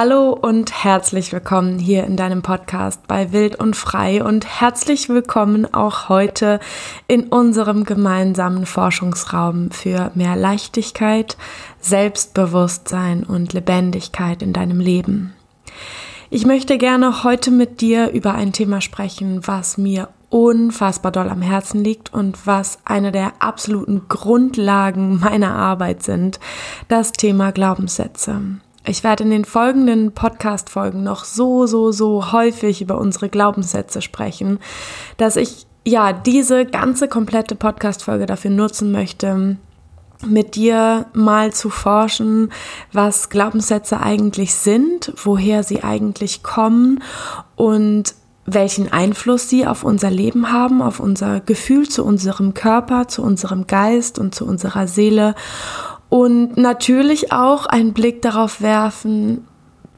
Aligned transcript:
Hallo 0.00 0.30
und 0.30 0.84
herzlich 0.84 1.32
willkommen 1.32 1.80
hier 1.80 2.04
in 2.04 2.16
deinem 2.16 2.40
Podcast 2.40 3.08
bei 3.08 3.32
Wild 3.32 3.56
und 3.56 3.74
Frei 3.74 4.22
und 4.22 4.46
herzlich 4.46 5.08
willkommen 5.08 5.74
auch 5.74 6.08
heute 6.08 6.60
in 7.08 7.24
unserem 7.24 7.82
gemeinsamen 7.82 8.64
Forschungsraum 8.64 9.72
für 9.72 10.12
mehr 10.14 10.36
Leichtigkeit, 10.36 11.36
Selbstbewusstsein 11.80 13.24
und 13.24 13.54
Lebendigkeit 13.54 14.40
in 14.40 14.52
deinem 14.52 14.78
Leben. 14.78 15.32
Ich 16.30 16.46
möchte 16.46 16.78
gerne 16.78 17.24
heute 17.24 17.50
mit 17.50 17.80
dir 17.80 18.10
über 18.12 18.34
ein 18.34 18.52
Thema 18.52 18.80
sprechen, 18.80 19.48
was 19.48 19.78
mir 19.78 20.10
unfassbar 20.30 21.10
doll 21.10 21.28
am 21.28 21.42
Herzen 21.42 21.82
liegt 21.82 22.14
und 22.14 22.46
was 22.46 22.78
eine 22.84 23.10
der 23.10 23.32
absoluten 23.40 24.02
Grundlagen 24.06 25.18
meiner 25.18 25.56
Arbeit 25.56 26.04
sind, 26.04 26.38
das 26.86 27.10
Thema 27.10 27.50
Glaubenssätze. 27.50 28.60
Ich 28.88 29.04
werde 29.04 29.24
in 29.24 29.30
den 29.30 29.44
folgenden 29.44 30.12
Podcast-Folgen 30.12 31.02
noch 31.02 31.26
so, 31.26 31.66
so, 31.66 31.92
so 31.92 32.32
häufig 32.32 32.80
über 32.80 32.96
unsere 32.96 33.28
Glaubenssätze 33.28 34.00
sprechen, 34.00 34.58
dass 35.18 35.36
ich 35.36 35.66
ja 35.86 36.14
diese 36.14 36.64
ganze 36.64 37.06
komplette 37.06 37.54
Podcast-Folge 37.54 38.24
dafür 38.24 38.50
nutzen 38.50 38.90
möchte, 38.90 39.58
mit 40.26 40.54
dir 40.54 41.04
mal 41.12 41.52
zu 41.52 41.68
forschen, 41.68 42.50
was 42.90 43.28
Glaubenssätze 43.28 44.00
eigentlich 44.00 44.54
sind, 44.54 45.12
woher 45.22 45.62
sie 45.64 45.84
eigentlich 45.84 46.42
kommen 46.42 47.02
und 47.56 48.14
welchen 48.46 48.90
Einfluss 48.90 49.50
sie 49.50 49.66
auf 49.66 49.84
unser 49.84 50.10
Leben 50.10 50.50
haben, 50.50 50.80
auf 50.80 50.98
unser 50.98 51.40
Gefühl 51.40 51.90
zu 51.90 52.06
unserem 52.06 52.54
Körper, 52.54 53.06
zu 53.06 53.22
unserem 53.22 53.66
Geist 53.66 54.18
und 54.18 54.34
zu 54.34 54.46
unserer 54.46 54.88
Seele 54.88 55.34
und 56.08 56.56
natürlich 56.56 57.32
auch 57.32 57.66
einen 57.66 57.92
Blick 57.92 58.22
darauf 58.22 58.60
werfen, 58.60 59.46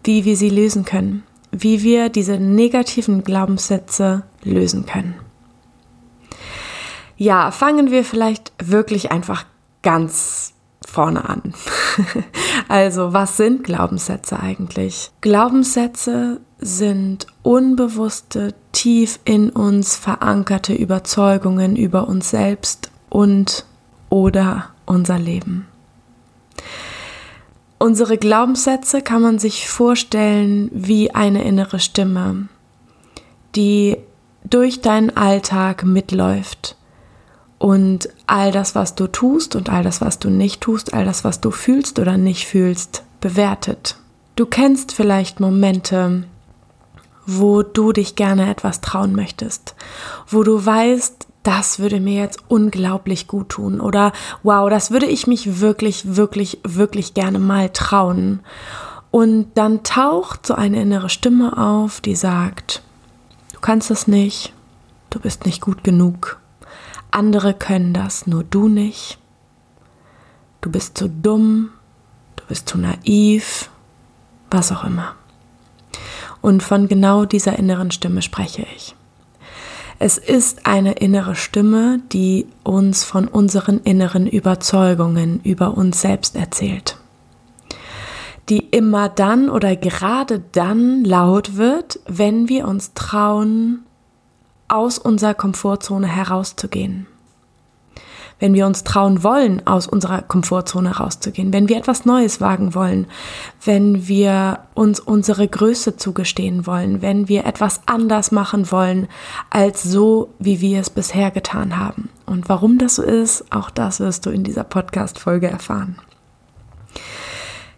wie 0.05 0.24
wir 0.24 0.37
sie 0.37 0.51
lösen 0.51 0.84
können, 0.84 1.23
wie 1.52 1.82
wir 1.82 2.09
diese 2.09 2.38
negativen 2.38 3.23
Glaubenssätze 3.23 4.24
lösen 4.43 4.87
können. 4.87 5.15
Ja, 7.16 7.51
fangen 7.51 7.90
wir 7.90 8.04
vielleicht 8.04 8.52
wirklich 8.62 9.12
einfach 9.12 9.45
ganz 9.82 10.54
vorne 10.87 11.29
an. 11.29 11.54
also, 12.68 13.13
was 13.13 13.37
sind 13.37 13.63
Glaubenssätze 13.63 14.40
eigentlich? 14.40 15.10
Glaubenssätze 15.20 16.40
sind 16.59 17.26
unbewusste, 17.42 18.54
tief 18.73 19.20
in 19.24 19.51
uns 19.51 19.96
verankerte 19.96 20.73
Überzeugungen 20.73 21.76
über 21.76 22.09
uns 22.09 22.30
selbst 22.30 22.90
und 23.09 23.66
oder 24.09 24.70
unser 24.87 25.18
Leben. 25.18 25.66
Unsere 27.79 28.18
Glaubenssätze 28.18 29.01
kann 29.01 29.23
man 29.23 29.38
sich 29.38 29.68
vorstellen 29.68 30.70
wie 30.73 31.15
eine 31.15 31.45
innere 31.45 31.80
Stimme, 31.80 32.48
die 33.57 33.96
durch 34.45 34.80
deinen 34.80 35.16
Alltag 35.16 35.84
mitläuft 35.84 36.76
und 37.59 38.09
all 38.26 38.52
das, 38.52 38.74
was 38.74 38.95
du 38.95 39.07
tust 39.07 39.54
und 39.54 39.70
all 39.70 39.82
das, 39.82 40.01
was 40.01 40.18
du 40.18 40.30
nicht 40.30 40.60
tust, 40.60 40.95
all 40.95 41.04
das, 41.04 41.24
was 41.24 41.40
du 41.40 41.51
fühlst 41.51 41.98
oder 41.98 42.16
nicht 42.16 42.46
fühlst, 42.46 43.02
bewertet. 43.20 43.96
Du 44.37 44.46
kennst 44.46 44.92
vielleicht 44.92 45.40
Momente, 45.40 46.24
wo 47.26 47.62
du 47.62 47.92
dich 47.92 48.16
gerne 48.16 48.51
etwas 48.51 48.80
trauen 48.80 49.14
möchtest, 49.14 49.74
wo 50.26 50.42
du 50.42 50.64
weißt, 50.64 51.26
das 51.43 51.79
würde 51.79 52.01
mir 52.01 52.21
jetzt 52.21 52.43
unglaublich 52.49 53.27
gut 53.27 53.51
tun 53.51 53.80
oder 53.80 54.13
wow, 54.43 54.69
das 54.69 54.91
würde 54.91 55.07
ich 55.07 55.27
mich 55.27 55.60
wirklich, 55.60 56.16
wirklich, 56.16 56.60
wirklich 56.65 57.15
gerne 57.15 57.38
mal 57.38 57.71
trauen. 57.71 58.41
Und 59.10 59.52
dann 59.55 59.82
taucht 59.82 60.47
so 60.47 60.55
eine 60.55 60.80
innere 60.80 61.09
Stimme 61.09 61.57
auf, 61.57 62.01
die 62.01 62.15
sagt, 62.15 62.82
du 63.55 63.60
kannst 63.60 63.91
das 63.91 64.06
nicht, 64.06 64.53
du 65.09 65.19
bist 65.19 65.47
nicht 65.47 65.60
gut 65.60 65.82
genug, 65.82 66.38
andere 67.10 67.54
können 67.54 67.93
das, 67.93 68.26
nur 68.26 68.44
du 68.44 68.69
nicht, 68.69 69.19
du 70.60 70.70
bist 70.70 70.97
zu 70.97 71.09
dumm, 71.09 71.70
du 72.37 72.44
bist 72.47 72.69
zu 72.69 72.78
naiv, 72.78 73.70
was 74.50 74.70
auch 74.70 74.84
immer. 74.84 75.14
Und 76.41 76.62
von 76.62 76.87
genau 76.87 77.25
dieser 77.25 77.59
inneren 77.59 77.91
Stimme 77.91 78.22
spreche 78.22 78.66
ich. 78.76 78.94
Es 80.03 80.16
ist 80.16 80.65
eine 80.65 80.93
innere 80.93 81.34
Stimme, 81.34 82.00
die 82.11 82.47
uns 82.65 83.05
von 83.05 83.28
unseren 83.28 83.81
inneren 83.81 84.27
Überzeugungen 84.27 85.41
über 85.44 85.77
uns 85.77 86.00
selbst 86.00 86.37
erzählt. 86.37 86.97
Die 88.49 88.61
immer 88.61 89.11
dann 89.11 89.50
oder 89.50 89.77
gerade 89.77 90.43
dann 90.53 91.05
laut 91.05 91.59
wird, 91.59 92.00
wenn 92.09 92.49
wir 92.49 92.66
uns 92.66 92.94
trauen, 92.94 93.81
aus 94.69 94.99
unserer 94.99 95.34
Komfortzone 95.34 96.06
herauszugehen 96.06 97.06
wenn 98.40 98.54
wir 98.54 98.66
uns 98.66 98.82
trauen 98.82 99.22
wollen, 99.22 99.66
aus 99.66 99.86
unserer 99.86 100.22
Komfortzone 100.22 100.96
rauszugehen, 100.96 101.52
wenn 101.52 101.68
wir 101.68 101.76
etwas 101.76 102.04
Neues 102.04 102.40
wagen 102.40 102.74
wollen, 102.74 103.06
wenn 103.64 104.08
wir 104.08 104.60
uns 104.74 104.98
unsere 104.98 105.46
Größe 105.46 105.96
zugestehen 105.96 106.66
wollen, 106.66 107.02
wenn 107.02 107.28
wir 107.28 107.46
etwas 107.46 107.82
anders 107.86 108.32
machen 108.32 108.72
wollen, 108.72 109.06
als 109.50 109.82
so, 109.82 110.30
wie 110.38 110.60
wir 110.60 110.80
es 110.80 110.90
bisher 110.90 111.30
getan 111.30 111.78
haben. 111.78 112.08
Und 112.26 112.48
warum 112.48 112.78
das 112.78 112.96
so 112.96 113.02
ist, 113.02 113.44
auch 113.52 113.70
das 113.70 114.00
wirst 114.00 114.26
du 114.26 114.30
in 114.30 114.42
dieser 114.42 114.64
Podcast-Folge 114.64 115.48
erfahren. 115.48 115.98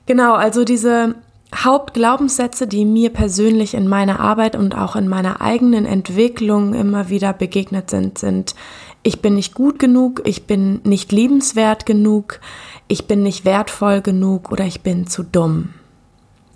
Genau, 0.07 0.35
also 0.35 0.65
diese 0.65 1.17
Hauptglaubenssätze, 1.55 2.67
die 2.67 2.85
mir 2.85 3.11
persönlich 3.11 3.75
in 3.75 3.87
meiner 3.89 4.21
Arbeit 4.21 4.57
und 4.57 4.77
auch 4.77 4.97
in 4.97 5.09
meiner 5.09 5.41
eigenen 5.41 5.85
Entwicklung 5.85 6.75
immer 6.75 7.09
wieder 7.09 7.33
begegnet 7.33 7.91
sind, 7.91 8.19
sind 8.19 8.55
ich 9.03 9.21
bin 9.21 9.35
nicht 9.35 9.55
gut 9.55 9.79
genug, 9.79 10.23
ich 10.25 10.47
bin 10.47 10.81
nicht 10.85 11.13
liebenswert 11.13 11.87
genug, 11.87 12.41
ich 12.89 13.07
bin 13.07 13.23
nicht 13.23 13.45
wertvoll 13.45 14.01
genug 14.01 14.53
oder 14.53 14.65
ich 14.65 14.83
bin 14.83 15.07
zu 15.07 15.23
dumm. 15.23 15.71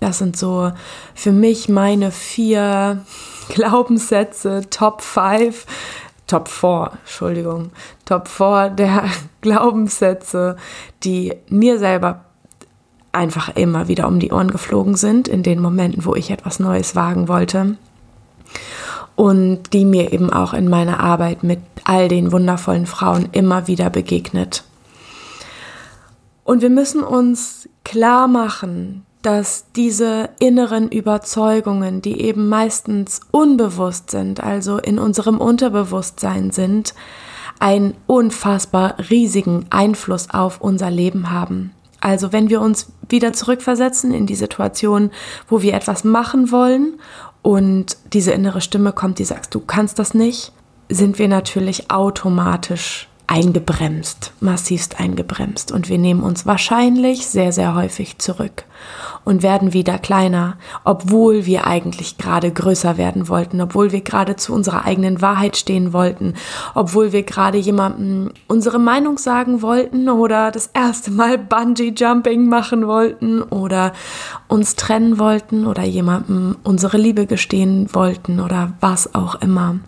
Das 0.00 0.18
sind 0.18 0.36
so 0.36 0.72
für 1.14 1.32
mich 1.32 1.68
meine 1.68 2.10
vier 2.10 3.04
Glaubenssätze, 3.48 4.62
Top 4.70 5.02
5, 5.02 5.66
Top 6.26 6.48
4, 6.48 6.92
Entschuldigung, 7.00 7.70
Top 8.04 8.28
4 8.28 8.70
der 8.70 9.04
Glaubenssätze, 9.40 10.56
die 11.02 11.34
mir 11.48 11.78
selber 11.78 12.24
einfach 13.12 13.56
immer 13.56 13.88
wieder 13.88 14.06
um 14.06 14.20
die 14.20 14.30
Ohren 14.30 14.50
geflogen 14.50 14.94
sind 14.94 15.26
in 15.26 15.42
den 15.42 15.60
Momenten, 15.60 16.04
wo 16.04 16.14
ich 16.14 16.30
etwas 16.30 16.60
Neues 16.60 16.94
wagen 16.94 17.28
wollte 17.28 17.76
und 19.16 19.72
die 19.72 19.86
mir 19.86 20.12
eben 20.12 20.30
auch 20.30 20.52
in 20.52 20.68
meiner 20.68 21.00
Arbeit 21.00 21.42
mit 21.42 21.60
all 21.86 22.08
den 22.08 22.32
wundervollen 22.32 22.86
Frauen 22.86 23.28
immer 23.32 23.68
wieder 23.68 23.90
begegnet. 23.90 24.64
Und 26.42 26.60
wir 26.62 26.70
müssen 26.70 27.02
uns 27.02 27.68
klar 27.84 28.28
machen, 28.28 29.06
dass 29.22 29.66
diese 29.74 30.30
inneren 30.38 30.88
Überzeugungen, 30.88 32.02
die 32.02 32.20
eben 32.20 32.48
meistens 32.48 33.20
unbewusst 33.30 34.10
sind, 34.10 34.42
also 34.42 34.78
in 34.78 34.98
unserem 34.98 35.38
Unterbewusstsein 35.38 36.50
sind, 36.50 36.94
einen 37.58 37.94
unfassbar 38.06 38.96
riesigen 39.10 39.66
Einfluss 39.70 40.30
auf 40.30 40.60
unser 40.60 40.90
Leben 40.90 41.30
haben. 41.30 41.72
Also 42.00 42.32
wenn 42.32 42.50
wir 42.50 42.60
uns 42.60 42.92
wieder 43.08 43.32
zurückversetzen 43.32 44.12
in 44.12 44.26
die 44.26 44.34
Situation, 44.34 45.10
wo 45.48 45.62
wir 45.62 45.74
etwas 45.74 46.04
machen 46.04 46.52
wollen 46.52 47.00
und 47.42 47.96
diese 48.12 48.32
innere 48.32 48.60
Stimme 48.60 48.92
kommt, 48.92 49.18
die 49.18 49.24
sagt, 49.24 49.54
du 49.54 49.60
kannst 49.60 49.98
das 49.98 50.14
nicht, 50.14 50.52
sind 50.88 51.18
wir 51.18 51.28
natürlich 51.28 51.90
automatisch 51.90 53.08
eingebremst, 53.28 54.32
massivst 54.40 55.00
eingebremst. 55.00 55.72
Und 55.72 55.88
wir 55.88 55.98
nehmen 55.98 56.22
uns 56.22 56.46
wahrscheinlich 56.46 57.26
sehr, 57.26 57.52
sehr 57.52 57.74
häufig 57.74 58.18
zurück 58.18 58.64
und 59.24 59.42
werden 59.42 59.72
wieder 59.72 59.98
kleiner, 59.98 60.56
obwohl 60.84 61.44
wir 61.44 61.66
eigentlich 61.66 62.18
gerade 62.18 62.52
größer 62.52 62.96
werden 62.98 63.28
wollten, 63.28 63.60
obwohl 63.60 63.90
wir 63.90 64.02
gerade 64.02 64.36
zu 64.36 64.52
unserer 64.52 64.84
eigenen 64.84 65.20
Wahrheit 65.20 65.56
stehen 65.56 65.92
wollten, 65.92 66.34
obwohl 66.74 67.12
wir 67.12 67.24
gerade 67.24 67.58
jemandem 67.58 68.32
unsere 68.46 68.78
Meinung 68.78 69.18
sagen 69.18 69.60
wollten 69.62 70.08
oder 70.08 70.52
das 70.52 70.68
erste 70.72 71.10
Mal 71.10 71.38
Bungee 71.38 71.94
Jumping 71.96 72.48
machen 72.48 72.86
wollten 72.86 73.42
oder 73.42 73.92
uns 74.46 74.76
trennen 74.76 75.18
wollten 75.18 75.66
oder 75.66 75.82
jemandem 75.82 76.56
unsere 76.62 76.96
Liebe 76.96 77.26
gestehen 77.26 77.88
wollten 77.92 78.38
oder 78.38 78.74
was 78.80 79.14
auch 79.14 79.34
immer. 79.36 79.80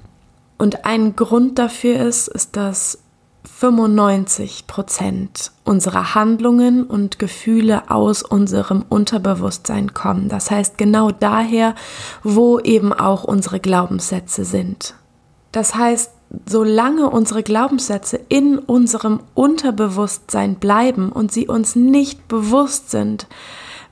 Und 0.59 0.85
ein 0.85 1.17
Grund 1.17 1.59
dafür 1.59 2.01
ist, 2.01 2.29
ist, 2.29 2.57
dass 2.57 2.99
95 3.45 4.67
Prozent 4.67 5.53
unserer 5.65 6.15
Handlungen 6.15 6.85
und 6.85 7.19
Gefühle 7.19 7.91
aus 7.91 8.23
unserem 8.23 8.85
Unterbewusstsein 8.89 9.95
kommen. 9.95 10.29
Das 10.29 10.51
heißt 10.51 10.79
genau 10.79 11.11
daher, 11.11 11.75
wo 12.23 12.59
eben 12.59 12.93
auch 12.93 13.25
unsere 13.25 13.61
Glaubenssätze 13.61 14.45
sind. 14.45 14.95
Das 15.53 15.75
heißt, 15.75 16.13
solange 16.47 17.09
unsere 17.09 17.43
Glaubenssätze 17.43 18.21
in 18.29 18.59
unserem 18.59 19.21
Unterbewusstsein 19.35 20.57
bleiben 20.57 21.11
und 21.11 21.33
sie 21.33 21.49
uns 21.49 21.75
nicht 21.75 22.29
bewusst 22.29 22.91
sind, 22.91 23.27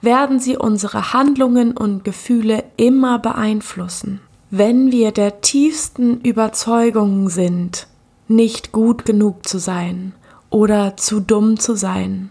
werden 0.02 0.38
sie 0.38 0.56
unsere 0.56 1.12
Handlungen 1.12 1.76
und 1.76 2.04
Gefühle 2.04 2.64
immer 2.76 3.18
beeinflussen. 3.18 4.20
Wenn 4.50 4.92
wir 4.92 5.10
der 5.10 5.40
tiefsten 5.40 6.20
Überzeugungen 6.20 7.28
sind, 7.28 7.88
nicht 8.28 8.70
gut 8.70 9.04
genug 9.04 9.48
zu 9.48 9.58
sein 9.58 10.14
oder 10.50 10.96
zu 10.96 11.18
dumm 11.18 11.58
zu 11.58 11.74
sein, 11.74 12.30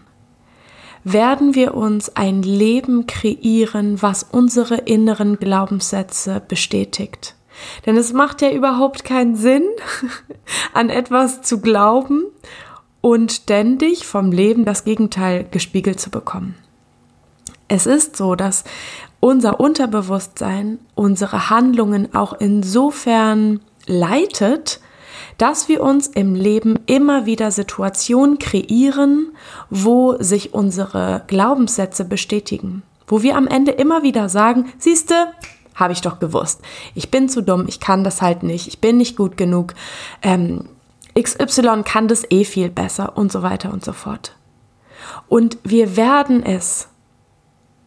werden 1.04 1.54
wir 1.54 1.74
uns 1.74 2.16
ein 2.16 2.42
Leben 2.42 3.06
kreieren, 3.06 4.00
was 4.00 4.22
unsere 4.22 4.76
inneren 4.76 5.38
Glaubenssätze 5.38 6.40
bestätigt. 6.40 7.36
Denn 7.84 7.98
es 7.98 8.14
macht 8.14 8.40
ja 8.40 8.50
überhaupt 8.50 9.04
keinen 9.04 9.36
Sinn, 9.36 9.64
an 10.72 10.88
etwas 10.88 11.42
zu 11.42 11.60
glauben 11.60 12.24
und 13.02 13.30
ständig 13.30 14.06
vom 14.06 14.32
Leben 14.32 14.64
das 14.64 14.84
Gegenteil 14.84 15.46
gespiegelt 15.50 16.00
zu 16.00 16.10
bekommen. 16.10 16.54
Es 17.68 17.86
ist 17.86 18.16
so, 18.16 18.36
dass 18.36 18.64
unser 19.26 19.58
Unterbewusstsein 19.58 20.78
unsere 20.94 21.50
Handlungen 21.50 22.14
auch 22.14 22.32
insofern 22.34 23.58
leitet, 23.86 24.78
dass 25.36 25.68
wir 25.68 25.82
uns 25.82 26.06
im 26.06 26.36
Leben 26.36 26.78
immer 26.86 27.26
wieder 27.26 27.50
Situationen 27.50 28.38
kreieren, 28.38 29.32
wo 29.68 30.16
sich 30.20 30.54
unsere 30.54 31.24
Glaubenssätze 31.26 32.04
bestätigen. 32.04 32.84
Wo 33.08 33.22
wir 33.22 33.36
am 33.36 33.48
Ende 33.48 33.72
immer 33.72 34.04
wieder 34.04 34.28
sagen, 34.28 34.72
siehste, 34.78 35.32
habe 35.74 35.92
ich 35.92 36.02
doch 36.02 36.20
gewusst. 36.20 36.62
Ich 36.94 37.10
bin 37.10 37.28
zu 37.28 37.42
dumm, 37.42 37.64
ich 37.66 37.80
kann 37.80 38.04
das 38.04 38.22
halt 38.22 38.44
nicht, 38.44 38.68
ich 38.68 38.80
bin 38.80 38.96
nicht 38.96 39.16
gut 39.16 39.36
genug. 39.36 39.74
Ähm, 40.22 40.68
XY 41.20 41.82
kann 41.84 42.06
das 42.06 42.22
eh 42.30 42.44
viel 42.44 42.70
besser 42.70 43.16
und 43.16 43.32
so 43.32 43.42
weiter 43.42 43.72
und 43.72 43.84
so 43.84 43.92
fort. 43.92 44.36
Und 45.26 45.58
wir 45.64 45.96
werden 45.96 46.44
es 46.44 46.88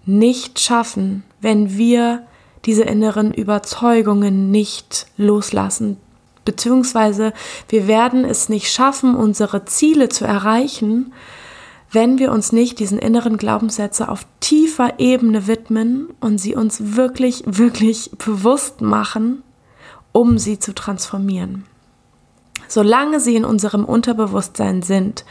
nicht 0.10 0.60
schaffen, 0.60 1.24
wenn 1.40 1.78
wir 1.78 2.24
diese 2.66 2.84
inneren 2.84 3.34
Überzeugungen 3.34 4.52
nicht 4.52 5.08
loslassen, 5.18 5.98
beziehungsweise 6.46 7.32
wir 7.70 7.88
werden 7.88 8.26
es 8.26 8.50
nicht 8.50 8.72
schaffen, 8.72 9.16
unsere 9.16 9.66
Ziele 9.66 10.10
zu 10.10 10.26
erreichen, 10.26 11.14
wenn 11.92 12.20
wir 12.20 12.32
uns 12.32 12.52
nicht 12.52 12.80
diesen 12.80 13.00
inneren 13.00 13.38
Glaubenssätze 13.38 14.10
auf 14.10 14.26
tiefer 14.40 15.00
Ebene 15.00 15.48
widmen 15.48 16.10
und 16.20 16.38
sie 16.40 16.56
uns 16.56 16.96
wirklich, 16.96 17.44
wirklich 17.46 18.12
bewusst 18.18 18.82
machen, 18.82 19.44
um 20.12 20.38
sie 20.38 20.60
zu 20.60 20.74
transformieren. 20.74 21.66
Solange 22.68 23.20
sie 23.20 23.36
in 23.36 23.46
unserem 23.46 23.86
Unterbewusstsein 23.86 24.84
sind, 24.84 25.26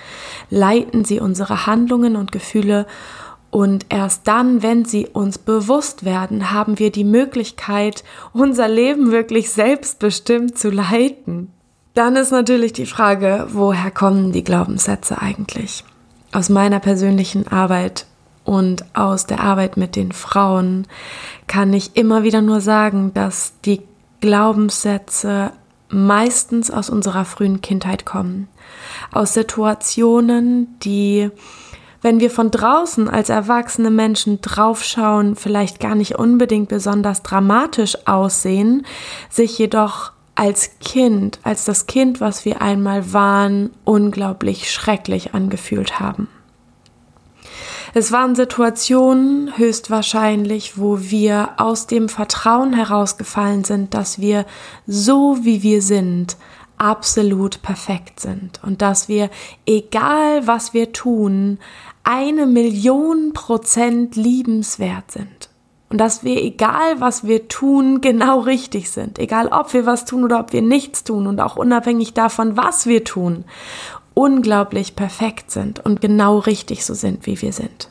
leiten 0.50 1.04
sie 1.04 1.20
unsere 1.20 1.66
Handlungen 1.66 2.16
und 2.16 2.32
Gefühle 2.32 2.86
und 3.50 3.86
erst 3.88 4.28
dann, 4.28 4.62
wenn 4.62 4.84
sie 4.84 5.06
uns 5.06 5.38
bewusst 5.38 6.04
werden, 6.04 6.50
haben 6.50 6.78
wir 6.78 6.92
die 6.92 7.04
Möglichkeit, 7.04 8.04
unser 8.32 8.68
Leben 8.68 9.10
wirklich 9.10 9.50
selbstbestimmt 9.50 10.58
zu 10.58 10.70
leiten. 10.70 11.50
Dann 11.94 12.16
ist 12.16 12.30
natürlich 12.30 12.72
die 12.74 12.86
Frage, 12.86 13.46
woher 13.50 13.90
kommen 13.90 14.32
die 14.32 14.44
Glaubenssätze 14.44 15.20
eigentlich? 15.20 15.82
Aus 16.32 16.50
meiner 16.50 16.78
persönlichen 16.78 17.48
Arbeit 17.48 18.06
und 18.44 18.84
aus 18.94 19.26
der 19.26 19.40
Arbeit 19.40 19.76
mit 19.76 19.96
den 19.96 20.12
Frauen 20.12 20.86
kann 21.46 21.72
ich 21.72 21.96
immer 21.96 22.22
wieder 22.22 22.42
nur 22.42 22.60
sagen, 22.60 23.12
dass 23.14 23.54
die 23.64 23.82
Glaubenssätze 24.20 25.52
meistens 25.88 26.70
aus 26.70 26.90
unserer 26.90 27.24
frühen 27.24 27.62
Kindheit 27.62 28.04
kommen. 28.04 28.48
Aus 29.10 29.34
Situationen, 29.34 30.78
die 30.80 31.30
wenn 32.00 32.20
wir 32.20 32.30
von 32.30 32.50
draußen 32.50 33.08
als 33.08 33.28
erwachsene 33.28 33.90
Menschen 33.90 34.40
draufschauen, 34.40 35.36
vielleicht 35.36 35.80
gar 35.80 35.94
nicht 35.94 36.16
unbedingt 36.16 36.68
besonders 36.68 37.22
dramatisch 37.22 37.96
aussehen, 38.06 38.86
sich 39.30 39.58
jedoch 39.58 40.12
als 40.34 40.78
Kind, 40.78 41.40
als 41.42 41.64
das 41.64 41.86
Kind, 41.86 42.20
was 42.20 42.44
wir 42.44 42.62
einmal 42.62 43.12
waren, 43.12 43.70
unglaublich 43.84 44.70
schrecklich 44.70 45.34
angefühlt 45.34 45.98
haben. 45.98 46.28
Es 47.94 48.12
waren 48.12 48.36
Situationen 48.36 49.56
höchstwahrscheinlich, 49.56 50.78
wo 50.78 51.00
wir 51.00 51.50
aus 51.56 51.86
dem 51.86 52.08
Vertrauen 52.08 52.72
herausgefallen 52.72 53.64
sind, 53.64 53.94
dass 53.94 54.20
wir 54.20 54.44
so 54.86 55.38
wie 55.42 55.62
wir 55.62 55.82
sind 55.82 56.36
absolut 56.78 57.62
perfekt 57.62 58.20
sind 58.20 58.60
und 58.62 58.82
dass 58.82 59.08
wir, 59.08 59.30
egal 59.66 60.46
was 60.46 60.74
wir 60.74 60.92
tun, 60.92 61.58
eine 62.04 62.46
Million 62.46 63.32
Prozent 63.34 64.16
liebenswert 64.16 65.10
sind. 65.10 65.48
Und 65.90 65.98
dass 65.98 66.22
wir, 66.22 66.42
egal 66.42 67.00
was 67.00 67.24
wir 67.24 67.48
tun, 67.48 68.02
genau 68.02 68.40
richtig 68.40 68.90
sind. 68.90 69.18
Egal 69.18 69.48
ob 69.48 69.72
wir 69.72 69.86
was 69.86 70.04
tun 70.04 70.22
oder 70.22 70.38
ob 70.38 70.52
wir 70.52 70.60
nichts 70.60 71.02
tun 71.02 71.26
und 71.26 71.40
auch 71.40 71.56
unabhängig 71.56 72.12
davon, 72.12 72.58
was 72.58 72.86
wir 72.86 73.04
tun, 73.04 73.44
unglaublich 74.12 74.96
perfekt 74.96 75.50
sind 75.50 75.84
und 75.84 76.00
genau 76.00 76.38
richtig 76.38 76.84
so 76.84 76.92
sind, 76.92 77.26
wie 77.26 77.40
wir 77.40 77.52
sind. 77.52 77.88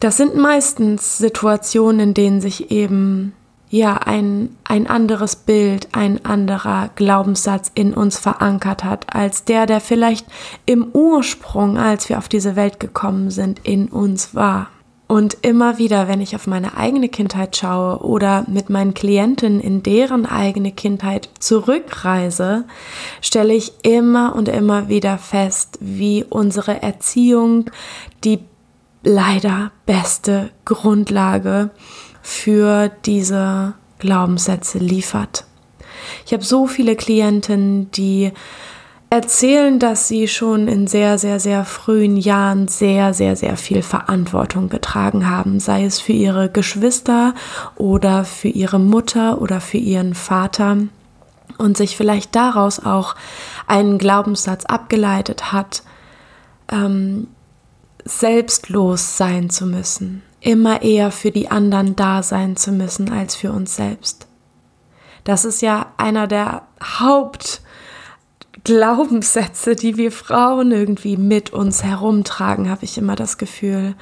Das 0.00 0.18
sind 0.18 0.36
meistens 0.36 1.16
Situationen, 1.18 2.00
in 2.00 2.14
denen 2.14 2.40
sich 2.40 2.70
eben 2.70 3.32
ja 3.68 3.96
ein, 3.96 4.56
ein 4.64 4.86
anderes 4.86 5.36
Bild, 5.36 5.88
ein 5.92 6.24
anderer 6.24 6.90
Glaubenssatz 6.94 7.70
in 7.74 7.94
uns 7.94 8.18
verankert 8.18 8.84
hat, 8.84 9.14
als 9.14 9.44
der, 9.44 9.66
der 9.66 9.80
vielleicht 9.80 10.26
im 10.66 10.86
Ursprung, 10.92 11.78
als 11.78 12.08
wir 12.08 12.18
auf 12.18 12.28
diese 12.28 12.56
Welt 12.56 12.80
gekommen 12.80 13.30
sind, 13.30 13.60
in 13.64 13.88
uns 13.88 14.34
war. 14.34 14.68
Und 15.08 15.38
immer 15.42 15.78
wieder, 15.78 16.08
wenn 16.08 16.20
ich 16.20 16.34
auf 16.34 16.48
meine 16.48 16.76
eigene 16.76 17.08
Kindheit 17.08 17.56
schaue 17.56 17.98
oder 18.00 18.44
mit 18.48 18.70
meinen 18.70 18.92
Klienten 18.92 19.60
in 19.60 19.84
deren 19.84 20.26
eigene 20.26 20.72
Kindheit 20.72 21.28
zurückreise, 21.38 22.64
stelle 23.20 23.54
ich 23.54 23.72
immer 23.82 24.34
und 24.34 24.48
immer 24.48 24.88
wieder 24.88 25.16
fest, 25.18 25.78
wie 25.80 26.24
unsere 26.24 26.82
Erziehung 26.82 27.70
die 28.24 28.40
leider 29.04 29.70
beste 29.86 30.50
Grundlage 30.64 31.70
für 32.26 32.90
diese 33.04 33.74
Glaubenssätze 34.00 34.78
liefert. 34.78 35.44
Ich 36.26 36.32
habe 36.32 36.42
so 36.42 36.66
viele 36.66 36.96
Klienten, 36.96 37.88
die 37.92 38.32
erzählen, 39.10 39.78
dass 39.78 40.08
sie 40.08 40.26
schon 40.26 40.66
in 40.66 40.88
sehr, 40.88 41.18
sehr, 41.18 41.38
sehr 41.38 41.64
frühen 41.64 42.16
Jahren 42.16 42.66
sehr, 42.66 43.14
sehr, 43.14 43.36
sehr 43.36 43.56
viel 43.56 43.80
Verantwortung 43.80 44.68
getragen 44.68 45.30
haben, 45.30 45.60
sei 45.60 45.84
es 45.84 46.00
für 46.00 46.14
ihre 46.14 46.50
Geschwister 46.50 47.32
oder 47.76 48.24
für 48.24 48.48
ihre 48.48 48.80
Mutter 48.80 49.40
oder 49.40 49.60
für 49.60 49.78
ihren 49.78 50.14
Vater 50.14 50.78
und 51.58 51.76
sich 51.76 51.96
vielleicht 51.96 52.34
daraus 52.34 52.84
auch 52.84 53.14
einen 53.68 53.98
Glaubenssatz 53.98 54.64
abgeleitet 54.64 55.52
hat, 55.52 55.84
ähm, 56.72 57.28
selbstlos 58.04 59.16
sein 59.16 59.48
zu 59.48 59.64
müssen, 59.66 60.22
immer 60.46 60.80
eher 60.82 61.10
für 61.10 61.32
die 61.32 61.50
anderen 61.50 61.96
da 61.96 62.22
sein 62.22 62.54
zu 62.56 62.70
müssen 62.70 63.10
als 63.12 63.34
für 63.34 63.50
uns 63.52 63.76
selbst. 63.76 64.28
Das 65.24 65.44
ist 65.44 65.60
ja 65.60 65.92
einer 65.96 66.28
der 66.28 66.62
Hauptglaubenssätze, 66.80 69.74
die 69.74 69.96
wir 69.96 70.12
Frauen 70.12 70.70
irgendwie 70.70 71.16
mit 71.16 71.52
uns 71.52 71.82
herumtragen, 71.82 72.70
habe 72.70 72.84
ich 72.84 72.96
immer 72.96 73.16
das 73.16 73.38
Gefühl, 73.38 73.96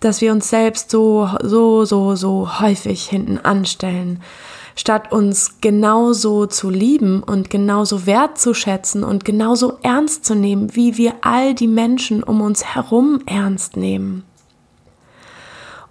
dass 0.00 0.22
wir 0.22 0.32
uns 0.32 0.48
selbst 0.48 0.90
so, 0.90 1.28
so, 1.42 1.84
so, 1.84 2.16
so 2.16 2.60
häufig 2.60 3.06
hinten 3.06 3.36
anstellen, 3.36 4.22
statt 4.76 5.12
uns 5.12 5.60
genauso 5.60 6.46
zu 6.46 6.70
lieben 6.70 7.22
und 7.22 7.50
genauso 7.50 8.06
wertzuschätzen 8.06 9.04
und 9.04 9.26
genauso 9.26 9.76
ernst 9.82 10.24
zu 10.24 10.34
nehmen, 10.34 10.74
wie 10.74 10.96
wir 10.96 11.16
all 11.20 11.54
die 11.54 11.68
Menschen 11.68 12.22
um 12.22 12.40
uns 12.40 12.64
herum 12.64 13.20
ernst 13.26 13.76
nehmen. 13.76 14.24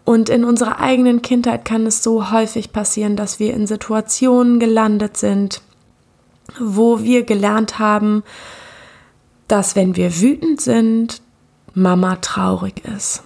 Und 0.09 0.27
in 0.27 0.43
unserer 0.43 0.79
eigenen 0.79 1.21
Kindheit 1.21 1.65
kann 1.65 1.85
es 1.85 2.01
so 2.01 2.31
häufig 2.31 2.71
passieren, 2.71 3.15
dass 3.15 3.37
wir 3.39 3.53
in 3.53 3.67
Situationen 3.67 4.59
gelandet 4.59 5.17
sind, 5.17 5.61
wo 6.59 7.03
wir 7.03 7.25
gelernt 7.25 7.77
haben, 7.77 8.23
dass 9.47 9.75
wenn 9.75 9.95
wir 9.95 10.19
wütend 10.19 10.61
sind, 10.61 11.21
Mama 11.75 12.15
traurig 12.15 12.81
ist. 12.85 13.21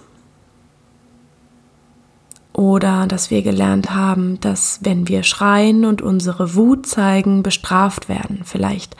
Oder 2.52 3.06
dass 3.06 3.30
wir 3.30 3.40
gelernt 3.40 3.94
haben, 3.94 4.38
dass 4.40 4.80
wenn 4.82 5.08
wir 5.08 5.22
schreien 5.22 5.86
und 5.86 6.02
unsere 6.02 6.54
Wut 6.54 6.84
zeigen, 6.84 7.42
bestraft 7.42 8.10
werden, 8.10 8.42
vielleicht 8.44 8.94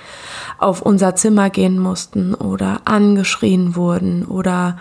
auf 0.56 0.80
unser 0.80 1.16
Zimmer 1.16 1.50
gehen 1.50 1.78
mussten 1.78 2.34
oder 2.34 2.80
angeschrien 2.86 3.76
wurden 3.76 4.24
oder 4.24 4.78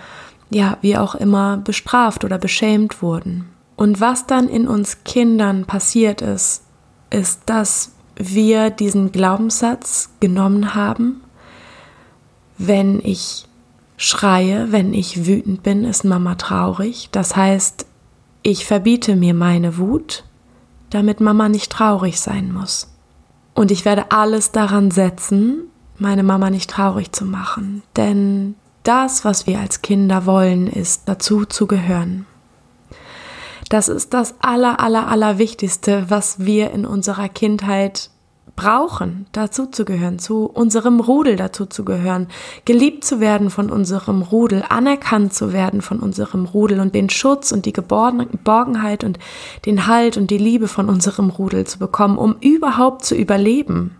ja, 0.53 0.77
wie 0.81 0.97
auch 0.97 1.15
immer 1.15 1.57
bestraft 1.57 2.23
oder 2.23 2.37
beschämt 2.37 3.01
wurden. 3.01 3.49
Und 3.75 3.99
was 3.99 4.27
dann 4.27 4.47
in 4.47 4.67
uns 4.67 5.03
Kindern 5.03 5.65
passiert 5.65 6.21
ist, 6.21 6.63
ist, 7.09 7.41
dass 7.47 7.91
wir 8.15 8.69
diesen 8.69 9.11
Glaubenssatz 9.11 10.09
genommen 10.19 10.75
haben, 10.75 11.21
wenn 12.57 12.99
ich 12.99 13.45
schreie, 13.97 14.71
wenn 14.71 14.93
ich 14.93 15.25
wütend 15.25 15.63
bin, 15.63 15.85
ist 15.85 16.03
Mama 16.03 16.35
traurig. 16.35 17.09
Das 17.11 17.35
heißt, 17.35 17.85
ich 18.43 18.65
verbiete 18.65 19.15
mir 19.15 19.33
meine 19.33 19.77
Wut, 19.77 20.23
damit 20.89 21.19
Mama 21.19 21.49
nicht 21.49 21.71
traurig 21.71 22.19
sein 22.19 22.51
muss. 22.51 22.93
Und 23.55 23.71
ich 23.71 23.85
werde 23.85 24.11
alles 24.11 24.51
daran 24.51 24.91
setzen, 24.91 25.63
meine 25.97 26.23
Mama 26.23 26.49
nicht 26.49 26.69
traurig 26.69 27.11
zu 27.11 27.25
machen. 27.25 27.83
Denn 27.95 28.55
das, 28.83 29.25
was 29.25 29.47
wir 29.47 29.59
als 29.59 29.81
Kinder 29.81 30.25
wollen, 30.25 30.67
ist 30.67 31.03
dazu 31.05 31.45
zu 31.45 31.67
gehören. 31.67 32.25
Das 33.69 33.87
ist 33.87 34.13
das 34.13 34.35
aller, 34.39 34.79
aller, 34.79 35.07
aller 35.07 35.37
Wichtigste, 35.39 36.05
was 36.09 36.45
wir 36.45 36.71
in 36.71 36.85
unserer 36.85 37.29
Kindheit 37.29 38.11
brauchen, 38.55 39.25
dazu 39.31 39.65
zu 39.65 39.83
gehören, 39.83 40.19
zu 40.19 40.45
unserem 40.45 40.99
Rudel 40.99 41.37
dazu 41.37 41.65
zu 41.65 41.83
gehören, 41.83 42.27
geliebt 42.65 43.03
zu 43.03 43.19
werden 43.19 43.49
von 43.49 43.71
unserem 43.71 44.21
Rudel, 44.21 44.63
anerkannt 44.67 45.33
zu 45.33 45.53
werden 45.53 45.81
von 45.81 45.99
unserem 45.99 46.45
Rudel 46.45 46.79
und 46.79 46.93
den 46.93 47.09
Schutz 47.09 47.51
und 47.51 47.65
die 47.65 47.73
Geborgenheit 47.73 49.03
und 49.03 49.17
den 49.65 49.87
Halt 49.87 50.17
und 50.17 50.29
die 50.29 50.37
Liebe 50.37 50.67
von 50.67 50.87
unserem 50.89 51.29
Rudel 51.29 51.65
zu 51.65 51.79
bekommen, 51.79 52.17
um 52.17 52.35
überhaupt 52.41 53.05
zu 53.05 53.15
überleben. 53.15 53.95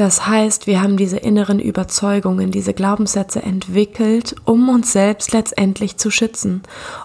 Das 0.00 0.26
heißt, 0.26 0.66
wir 0.66 0.80
haben 0.80 0.96
diese 0.96 1.18
inneren 1.18 1.58
Überzeugungen, 1.58 2.50
diese 2.50 2.72
Glaubenssätze 2.72 3.42
entwickelt, 3.42 4.34
um 4.46 4.70
uns 4.70 4.94
selbst 4.94 5.34
letztendlich 5.34 5.98
zu 5.98 6.10
schützen, 6.10 6.62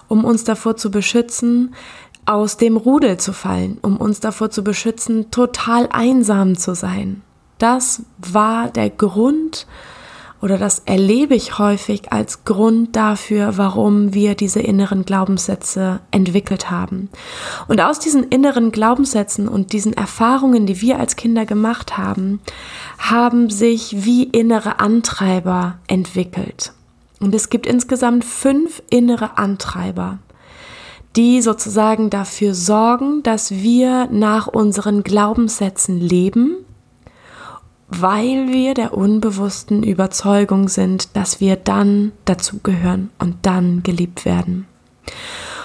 um 0.08 0.24
uns 0.24 0.44
davor 0.44 0.78
zu 0.78 0.90
beschützen, 0.90 1.74
aus 2.24 2.56
dem 2.56 2.78
Rudel 2.78 3.18
zu 3.18 3.34
fallen, 3.34 3.76
um 3.82 3.98
uns 3.98 4.20
davor 4.20 4.48
zu 4.48 4.64
beschützen, 4.64 5.30
total 5.30 5.90
einsam 5.92 6.56
zu 6.56 6.74
sein. 6.74 7.20
Das 7.58 8.00
war 8.16 8.70
der 8.70 8.88
Grund 8.88 9.66
oder 10.42 10.58
das 10.58 10.82
erlebe 10.84 11.34
ich 11.34 11.58
häufig 11.58 12.12
als 12.12 12.44
Grund 12.44 12.94
dafür, 12.94 13.56
warum 13.56 14.14
wir 14.14 14.34
diese 14.34 14.60
inneren 14.60 15.04
Glaubenssätze 15.04 16.00
entwickelt 16.10 16.70
haben. 16.70 17.08
Und 17.68 17.80
aus 17.80 17.98
diesen 17.98 18.24
inneren 18.24 18.72
Glaubenssätzen 18.72 19.48
und 19.48 19.72
diesen 19.72 19.92
Erfahrungen, 19.92 20.66
die 20.66 20.80
wir 20.80 20.98
als 20.98 21.16
Kinder 21.16 21.46
gemacht 21.46 21.96
haben, 21.96 22.40
haben 22.98 23.50
sich 23.50 24.04
wie 24.04 24.24
innere 24.24 24.80
Antreiber 24.80 25.78
entwickelt. 25.86 26.72
Und 27.20 27.34
es 27.34 27.48
gibt 27.48 27.66
insgesamt 27.66 28.24
fünf 28.24 28.82
innere 28.90 29.38
Antreiber 29.38 30.18
die 31.16 31.40
sozusagen 31.40 32.10
dafür 32.10 32.54
sorgen, 32.54 33.22
dass 33.22 33.50
wir 33.50 34.06
nach 34.10 34.46
unseren 34.46 35.02
Glaubenssätzen 35.02 35.98
leben, 35.98 36.56
weil 38.00 38.48
wir 38.48 38.74
der 38.74 38.94
unbewussten 38.94 39.82
Überzeugung 39.82 40.68
sind, 40.68 41.16
dass 41.16 41.40
wir 41.40 41.56
dann 41.56 42.12
dazugehören 42.24 43.10
und 43.18 43.44
dann 43.46 43.82
geliebt 43.82 44.24
werden. 44.24 44.66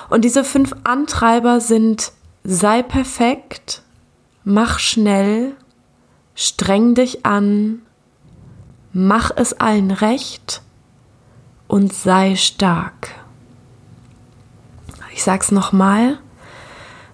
Und 0.09 0.25
diese 0.25 0.43
fünf 0.43 0.73
Antreiber 0.83 1.61
sind 1.61 2.11
sei 2.43 2.83
perfekt, 2.83 3.81
mach 4.43 4.79
schnell, 4.79 5.53
streng 6.35 6.95
dich 6.95 7.25
an, 7.25 7.81
mach 8.93 9.31
es 9.35 9.53
allen 9.53 9.91
recht 9.91 10.61
und 11.67 11.93
sei 11.93 12.35
stark. 12.35 13.09
Ich 15.13 15.23
sag's 15.23 15.51
nochmal. 15.51 16.19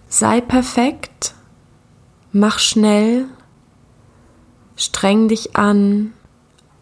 Sei 0.09 0.39
perfekt, 0.39 1.33
mach 2.31 2.59
schnell, 2.59 3.25
streng 4.77 5.27
dich 5.27 5.55
an, 5.57 6.13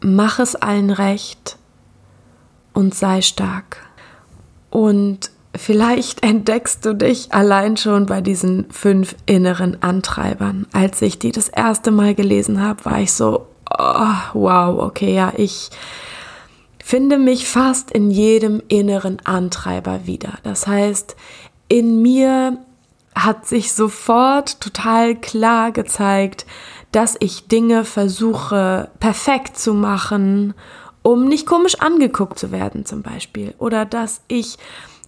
mach 0.02 0.38
es 0.38 0.56
allen 0.56 0.92
recht 0.92 1.58
und 2.74 2.94
sei 2.94 3.22
stark. 3.22 3.78
Und 4.70 5.32
vielleicht 5.56 6.24
entdeckst 6.24 6.86
du 6.86 6.94
dich 6.94 7.34
allein 7.34 7.78
schon 7.78 8.06
bei 8.06 8.22
diesen 8.22 8.70
fünf 8.70 9.16
inneren 9.25 9.82
Antreibern. 9.82 10.68
Als 10.74 11.02
ich 11.02 11.18
die 11.18 11.32
das 11.32 11.50
erste 11.50 11.92
Mal 11.92 12.14
gelesen 12.14 12.62
habe, 12.62 12.86
war 12.86 13.00
ich 13.00 13.14
so, 13.14 13.48
oh, 13.72 14.14
wow, 14.34 14.84
okay, 14.84 15.16
ja, 15.16 15.34
ich 15.38 15.70
finde 16.84 17.18
mich 17.18 17.48
fast 17.48 17.90
in 17.92 18.12
jedem 18.12 18.62
inneren 18.68 19.18
Antreiber 19.24 20.06
wieder. 20.06 20.34
Das 20.44 20.68
heißt, 20.68 21.16
in 21.68 22.02
mir 22.02 22.60
hat 23.16 23.48
sich 23.48 23.72
sofort 23.74 24.60
total 24.60 25.16
klar 25.16 25.72
gezeigt, 25.72 26.46
dass 26.96 27.18
ich 27.20 27.50
Dinge 27.50 27.84
versuche 27.84 28.90
perfekt 29.02 29.58
zu 29.58 29.74
machen, 29.74 30.54
um 31.04 31.28
nicht 31.28 31.46
komisch 31.46 31.82
angeguckt 31.82 32.40
zu 32.40 32.52
werden 32.52 32.86
zum 32.86 33.02
Beispiel. 33.02 33.54
Oder 33.58 33.84
dass 33.84 34.22
ich 34.30 34.58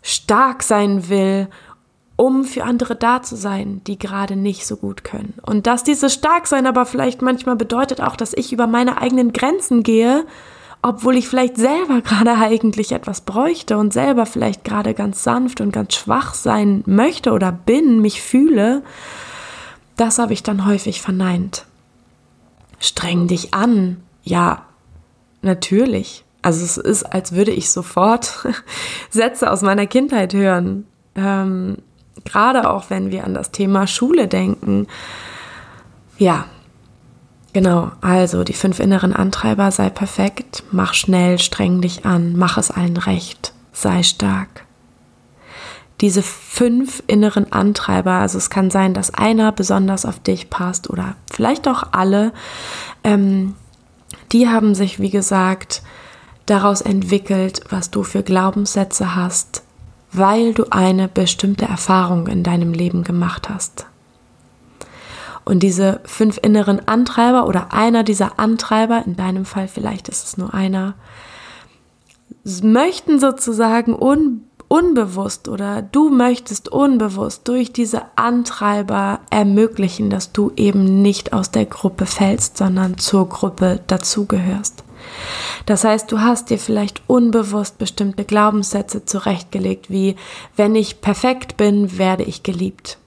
stark 0.02 0.64
sein 0.64 1.08
will, 1.08 1.48
um 2.18 2.44
für 2.44 2.66
andere 2.66 2.98
da 2.98 3.22
zu 3.22 3.38
sein, 3.38 3.82
die 3.88 3.98
gerade 3.98 4.36
nicht 4.36 4.68
so 4.68 4.76
gut 4.76 5.06
können. 5.06 5.36
Und 5.44 5.66
dass 5.66 5.86
dieses 5.86 6.14
Starksein 6.14 6.68
aber 6.68 6.86
vielleicht 6.86 7.22
manchmal 7.22 7.56
bedeutet 7.56 8.02
auch, 8.02 8.18
dass 8.18 8.34
ich 8.34 8.52
über 8.52 8.68
meine 8.68 9.02
eigenen 9.02 9.32
Grenzen 9.32 9.84
gehe 9.84 10.26
obwohl 10.84 11.18
ich 11.18 11.28
vielleicht 11.28 11.58
selber 11.58 12.02
gerade 12.02 12.36
eigentlich 12.36 12.92
etwas 12.92 13.22
bräuchte 13.22 13.78
und 13.78 13.94
selber 13.94 14.26
vielleicht 14.26 14.64
gerade 14.64 14.94
ganz 14.94 15.24
sanft 15.24 15.60
und 15.60 15.72
ganz 15.72 15.96
schwach 15.96 16.34
sein 16.34 16.84
möchte 16.86 17.32
oder 17.32 17.52
bin, 17.52 18.00
mich 18.00 18.22
fühle, 18.22 18.84
das 19.96 20.20
habe 20.20 20.34
ich 20.34 20.44
dann 20.44 20.66
häufig 20.66 21.02
verneint. 21.02 21.66
Streng 22.80 23.28
dich 23.28 23.54
an. 23.54 23.98
Ja, 24.24 24.66
natürlich. 25.42 26.24
Also 26.42 26.64
es 26.64 26.78
ist, 26.78 27.04
als 27.04 27.32
würde 27.34 27.52
ich 27.52 27.72
sofort 27.72 28.48
Sätze 29.10 29.52
aus 29.52 29.62
meiner 29.62 29.88
Kindheit 29.88 30.34
hören. 30.34 30.86
Ähm, 31.16 31.78
gerade 32.26 32.70
auch 32.70 32.90
wenn 32.90 33.12
wir 33.12 33.24
an 33.24 33.34
das 33.34 33.52
Thema 33.52 33.88
Schule 33.88 34.28
denken. 34.28 34.88
Ja, 36.18 36.46
Genau, 37.58 37.92
also 38.02 38.44
die 38.44 38.54
fünf 38.54 38.80
inneren 38.80 39.14
Antreiber, 39.14 39.72
sei 39.72 39.90
perfekt, 39.90 40.64
mach 40.70 40.94
schnell, 40.94 41.40
streng 41.40 41.82
dich 41.82 42.06
an, 42.06 42.38
mach 42.38 42.60
es 42.60 42.70
allen 42.70 42.98
recht, 42.98 43.52
sei 43.74 44.04
stark. 44.04 44.67
Diese 46.02 46.22
fünf 46.22 47.02
inneren 47.08 47.52
Antreiber, 47.52 48.12
also 48.12 48.38
es 48.38 48.50
kann 48.50 48.70
sein, 48.70 48.94
dass 48.94 49.14
einer 49.14 49.52
besonders 49.52 50.06
auf 50.06 50.20
dich 50.20 50.50
passt 50.50 50.90
oder 50.90 51.16
vielleicht 51.32 51.68
auch 51.68 51.84
alle, 51.92 52.34
ähm, 53.04 53.56
die 54.32 54.48
haben 54.48 54.76
sich, 54.76 55.00
wie 55.00 55.10
gesagt, 55.10 55.82
daraus 56.46 56.82
entwickelt, 56.82 57.62
was 57.70 57.92
du 57.92 58.04
für 58.04 58.24
Glaubenssätze 58.24 59.16
hast, 59.16 59.64
weil 60.12 60.54
du 60.54 60.66
eine 60.70 61.08
bestimmte 61.08 61.66
Erfahrung 61.66 62.28
in 62.28 62.44
deinem 62.44 62.74
Leben 62.74 63.04
gemacht 63.04 63.50
hast. 63.50 63.86
Und 65.46 65.64
diese 65.64 66.02
fünf 66.04 66.40
inneren 66.42 66.88
Antreiber 66.88 67.48
oder 67.48 67.74
einer 67.74 68.04
dieser 68.04 68.38
Antreiber, 68.38 69.04
in 69.06 69.16
deinem 69.16 69.46
Fall 69.46 69.70
vielleicht 69.70 70.10
ist 70.10 70.26
es 70.26 70.38
nur 70.38 70.54
einer, 70.54 70.96
möchten 72.44 73.20
sozusagen 73.20 73.94
un, 73.94 74.47
unbewusst 74.68 75.48
oder 75.48 75.82
du 75.82 76.10
möchtest 76.10 76.70
unbewusst 76.70 77.48
durch 77.48 77.72
diese 77.72 78.04
Antreiber 78.16 79.20
ermöglichen, 79.30 80.10
dass 80.10 80.32
du 80.32 80.52
eben 80.56 81.02
nicht 81.02 81.34
aus 81.34 81.52
der 81.52 81.66
Gruppe 81.66 82.06
fällst, 82.06 82.58
sondern 82.58 82.98
zur 82.98 83.30
Gruppe 83.30 83.80
dazugehörst. 83.88 84.84
Das 85.66 85.84
heißt, 85.84 86.12
du 86.12 86.20
hast 86.20 86.50
dir 86.50 86.60
vielleicht 86.60 87.02
unbewusst 87.08 87.78
bestimmte 87.78 88.26
Glaubenssätze 88.26 89.06
zurechtgelegt, 89.06 89.90
wie 89.90 90.16
wenn 90.56 90.76
ich 90.76 91.02
perfekt 91.02 91.58
bin, 91.58 91.98
werde 91.98 92.24
ich 92.24 92.44
geliebt. 92.44 92.98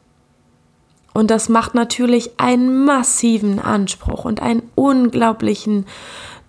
Und 1.12 1.30
das 1.30 1.48
macht 1.48 1.74
natürlich 1.74 2.38
einen 2.38 2.84
massiven 2.84 3.58
Anspruch 3.58 4.24
und 4.24 4.40
einen 4.40 4.62
unglaublichen 4.74 5.86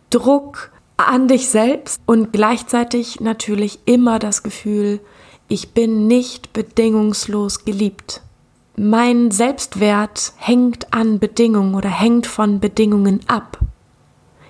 Druck 0.09 0.70
an 1.07 1.27
dich 1.27 1.49
selbst 1.49 2.01
und 2.05 2.33
gleichzeitig 2.33 3.19
natürlich 3.19 3.79
immer 3.85 4.19
das 4.19 4.43
Gefühl, 4.43 4.99
ich 5.47 5.73
bin 5.73 6.07
nicht 6.07 6.53
bedingungslos 6.53 7.65
geliebt. 7.65 8.21
Mein 8.77 9.31
Selbstwert 9.31 10.33
hängt 10.37 10.93
an 10.93 11.19
Bedingungen 11.19 11.75
oder 11.75 11.89
hängt 11.89 12.25
von 12.25 12.59
Bedingungen 12.59 13.19
ab. 13.27 13.59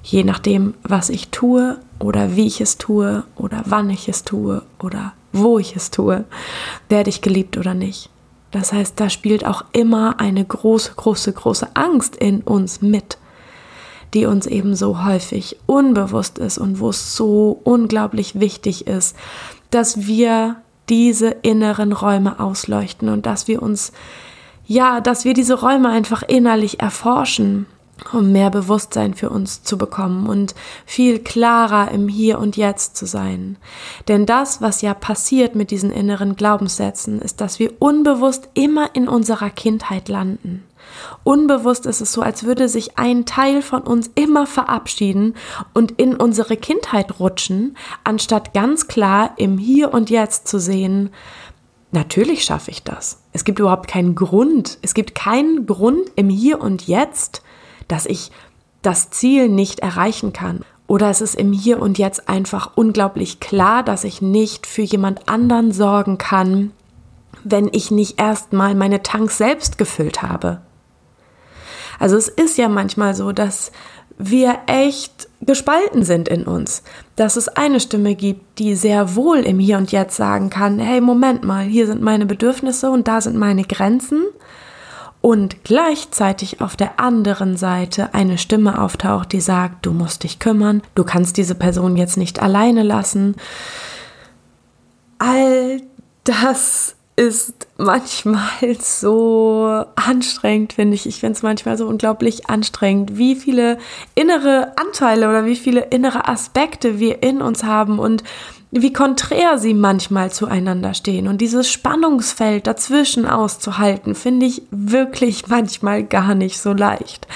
Je 0.04 0.24
nachdem, 0.24 0.76
was 0.84 1.10
ich 1.10 1.30
tue 1.30 1.80
oder 2.00 2.36
wie 2.36 2.48
ich 2.48 2.62
es 2.62 2.78
tue 2.78 3.24
oder 3.36 3.64
wann 3.66 3.90
ich 3.90 4.08
es 4.10 4.24
tue 4.24 4.62
oder 4.80 5.14
wo 5.34 5.60
ich 5.60 5.76
es 5.76 5.92
tue, 5.92 6.26
werde 6.90 7.10
ich 7.10 7.22
geliebt 7.22 7.58
oder 7.58 7.74
nicht. 7.74 8.10
Das 8.52 8.74
heißt, 8.74 9.00
da 9.00 9.10
spielt 9.10 9.46
auch 9.46 9.64
immer 9.72 10.20
eine 10.20 10.44
große, 10.44 10.94
große, 10.96 11.34
große 11.34 11.76
Angst 11.76 12.16
in 12.16 12.42
uns 12.42 12.82
mit, 12.82 13.18
die 14.14 14.26
uns 14.26 14.46
eben 14.46 14.76
so 14.76 15.04
häufig 15.04 15.58
unbewusst 15.66 16.38
ist 16.38 16.58
und 16.58 16.80
wo 16.80 16.90
es 16.90 17.16
so 17.16 17.60
unglaublich 17.64 18.40
wichtig 18.40 18.88
ist, 18.88 19.16
dass 19.70 20.06
wir 20.06 20.58
diese 20.90 21.30
inneren 21.30 21.94
Räume 21.94 22.40
ausleuchten 22.40 23.10
und 23.10 23.26
dass 23.26 23.48
wir 23.48 23.62
uns, 23.62 23.94
ja, 24.66 25.00
dass 25.00 25.24
wir 25.24 25.34
diese 25.34 25.60
Räume 25.60 25.90
einfach 25.90 26.24
innerlich 26.24 26.80
erforschen 26.80 27.66
um 28.14 28.32
mehr 28.32 28.50
Bewusstsein 28.50 29.14
für 29.14 29.30
uns 29.30 29.64
zu 29.64 29.78
bekommen 29.78 30.28
und 30.28 30.56
viel 30.86 31.20
klarer 31.20 31.92
im 31.92 32.08
Hier 32.08 32.40
und 32.40 32.58
Jetzt 32.58 32.98
zu 32.98 33.06
sein. 33.06 33.58
Denn 34.08 34.26
das, 34.26 34.62
was 34.62 34.82
ja 34.82 34.94
passiert 34.94 35.56
mit 35.56 35.72
diesen 35.72 35.92
inneren 35.92 36.36
Glaubenssätzen, 36.36 37.22
ist, 37.22 37.42
dass 37.42 37.60
wir 37.60 37.74
unbewusst 37.80 38.50
immer 38.54 38.90
in 38.94 39.08
unserer 39.08 39.50
Kindheit 39.50 40.10
landen. 40.10 40.64
Unbewusst 41.24 41.86
ist 41.86 42.02
es 42.02 42.14
so, 42.14 42.22
als 42.22 42.44
würde 42.44 42.68
sich 42.68 42.98
ein 42.98 43.26
Teil 43.26 43.62
von 43.62 43.82
uns 43.82 44.10
immer 44.16 44.48
verabschieden 44.48 45.36
und 45.74 45.92
in 45.94 46.16
unsere 46.16 46.58
Kindheit 46.58 47.20
rutschen, 47.20 47.78
anstatt 48.04 48.54
ganz 48.54 48.88
klar 48.88 49.34
im 49.38 49.58
Hier 49.58 49.94
und 49.94 50.10
Jetzt 50.10 50.48
zu 50.48 50.60
sehen, 50.60 51.12
natürlich 51.92 52.44
schaffe 52.44 52.72
ich 52.72 52.84
das. 52.84 53.22
Es 53.34 53.44
gibt 53.44 53.60
überhaupt 53.60 53.88
keinen 53.88 54.16
Grund. 54.16 54.80
Es 54.82 54.94
gibt 54.94 55.16
keinen 55.16 55.66
Grund 55.66 56.12
im 56.16 56.30
Hier 56.30 56.62
und 56.62 56.88
Jetzt, 56.88 57.44
dass 57.88 58.06
ich 58.06 58.32
das 58.82 59.12
Ziel 59.12 59.48
nicht 59.50 59.82
erreichen 59.82 60.34
kann. 60.34 60.66
Oder 60.88 61.10
es 61.10 61.22
ist 61.22 61.36
im 61.36 61.54
Hier 61.54 61.82
und 61.82 61.98
Jetzt 61.98 62.28
einfach 62.28 62.72
unglaublich 62.76 63.40
klar, 63.40 63.84
dass 63.84 64.04
ich 64.04 64.22
nicht 64.22 64.66
für 64.66 64.82
jemand 64.82 65.30
anderen 65.30 65.72
sorgen 65.72 66.18
kann, 66.18 66.72
wenn 67.44 67.70
ich 67.72 67.92
nicht 67.92 68.20
erstmal 68.20 68.76
meine 68.76 69.04
Tanks 69.04 69.38
selbst 69.38 69.78
gefüllt 69.78 70.22
habe. 70.22 70.62
Also 72.02 72.18
es 72.18 72.28
ist 72.30 72.58
ja 72.58 72.68
manchmal 72.68 73.14
so, 73.14 73.32
dass 73.32 73.72
wir 74.18 74.58
echt 74.66 75.30
gespalten 75.42 76.04
sind 76.04 76.28
in 76.30 76.46
uns. 76.46 76.82
Dass 77.16 77.36
es 77.36 77.48
eine 77.48 77.80
Stimme 77.80 78.16
gibt, 78.16 78.58
die 78.58 78.76
sehr 78.76 79.16
wohl 79.16 79.38
im 79.38 79.60
Hier 79.60 79.78
und 79.78 79.92
Jetzt 79.92 80.18
sagen 80.18 80.50
kann, 80.50 80.80
hey, 80.80 81.00
Moment 81.00 81.44
mal, 81.44 81.64
hier 81.64 81.86
sind 81.86 82.02
meine 82.02 82.26
Bedürfnisse 82.26 82.90
und 82.90 83.08
da 83.08 83.22
sind 83.22 83.38
meine 83.38 83.66
Grenzen 83.66 84.24
und 85.22 85.64
gleichzeitig 85.64 86.60
auf 86.60 86.76
der 86.76 87.00
anderen 87.00 87.56
Seite 87.56 88.16
eine 88.16 88.40
Stimme 88.40 88.82
auftaucht, 88.82 89.32
die 89.32 89.42
sagt, 89.42 89.86
du 89.86 89.92
musst 89.92 90.24
dich 90.24 90.40
kümmern, 90.40 90.82
du 90.96 91.04
kannst 91.04 91.38
diese 91.38 91.54
Person 91.54 91.98
jetzt 91.98 92.18
nicht 92.18 92.42
alleine 92.42 92.82
lassen. 92.82 93.36
All 95.20 95.82
das 96.24 96.96
ist 97.16 97.68
manchmal 97.78 98.50
so 98.80 99.84
anstrengend, 99.96 100.74
finde 100.74 100.96
ich. 100.96 101.06
Ich 101.06 101.20
finde 101.20 101.34
es 101.34 101.44
manchmal 101.44 101.78
so 101.78 101.88
unglaublich 101.88 102.50
anstrengend, 102.50 103.18
wie 103.18 103.36
viele 103.36 103.78
innere 104.16 104.74
Anteile 104.78 105.30
oder 105.30 105.46
wie 105.46 105.56
viele 105.56 105.82
innere 105.82 106.28
Aspekte 106.28 107.00
wir 107.00 107.24
in 107.24 107.42
uns 107.42 107.64
haben 107.64 108.00
und 108.00 108.24
wie 108.72 108.94
konträr 108.94 109.58
sie 109.58 109.74
manchmal 109.74 110.32
zueinander 110.32 110.94
stehen. 110.94 111.28
Und 111.28 111.42
dieses 111.42 111.70
Spannungsfeld 111.70 112.68
dazwischen 112.68 113.26
auszuhalten, 113.26 114.16
finde 114.16 114.46
ich 114.46 114.64
wirklich 114.72 115.48
manchmal 115.50 116.04
gar 116.04 116.36
nicht 116.36 116.60
so 116.60 116.72
leicht. 116.72 117.28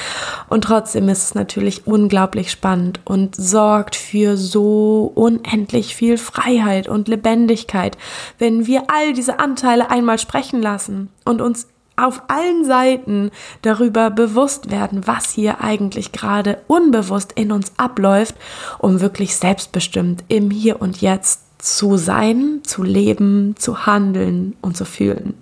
Und 0.48 0.64
trotzdem 0.64 1.10
ist 1.10 1.24
es 1.24 1.36
natürlich 1.36 1.86
unglaublich 1.86 2.52
spannend 2.52 3.02
und 3.04 3.36
sorgt 3.36 3.96
für 3.96 4.38
so 4.38 5.12
unendlich 5.14 5.96
viel 5.96 6.18
Freiheit 6.18 6.88
und 6.88 7.10
Lebendigkeit, 7.10 7.98
wenn 8.38 8.66
wir 8.66 8.84
all 8.88 9.14
diese 9.14 9.40
Anteile 9.40 9.92
einmal 9.92 10.20
sprechen 10.20 10.62
lassen 10.62 11.10
und 11.26 11.42
uns 11.42 11.68
auf 11.96 12.24
allen 12.28 12.66
Seiten 12.66 13.32
darüber 13.62 14.10
bewusst 14.10 14.70
werden, 14.70 15.08
was 15.08 15.32
hier 15.32 15.62
eigentlich 15.62 16.12
gerade 16.12 16.62
unbewusst 16.68 17.32
in 17.34 17.52
uns 17.52 17.72
abläuft, 17.78 18.36
um 18.80 19.02
wirklich 19.02 19.36
selbstbestimmt 19.36 20.24
im 20.28 20.52
Hier 20.52 20.82
und 20.82 21.02
Jetzt 21.02 21.42
zu 21.58 21.98
sein, 21.98 22.62
zu 22.64 22.84
leben, 22.84 23.56
zu 23.58 23.86
handeln 23.86 24.56
und 24.62 24.78
zu 24.78 24.86
fühlen. 24.86 25.34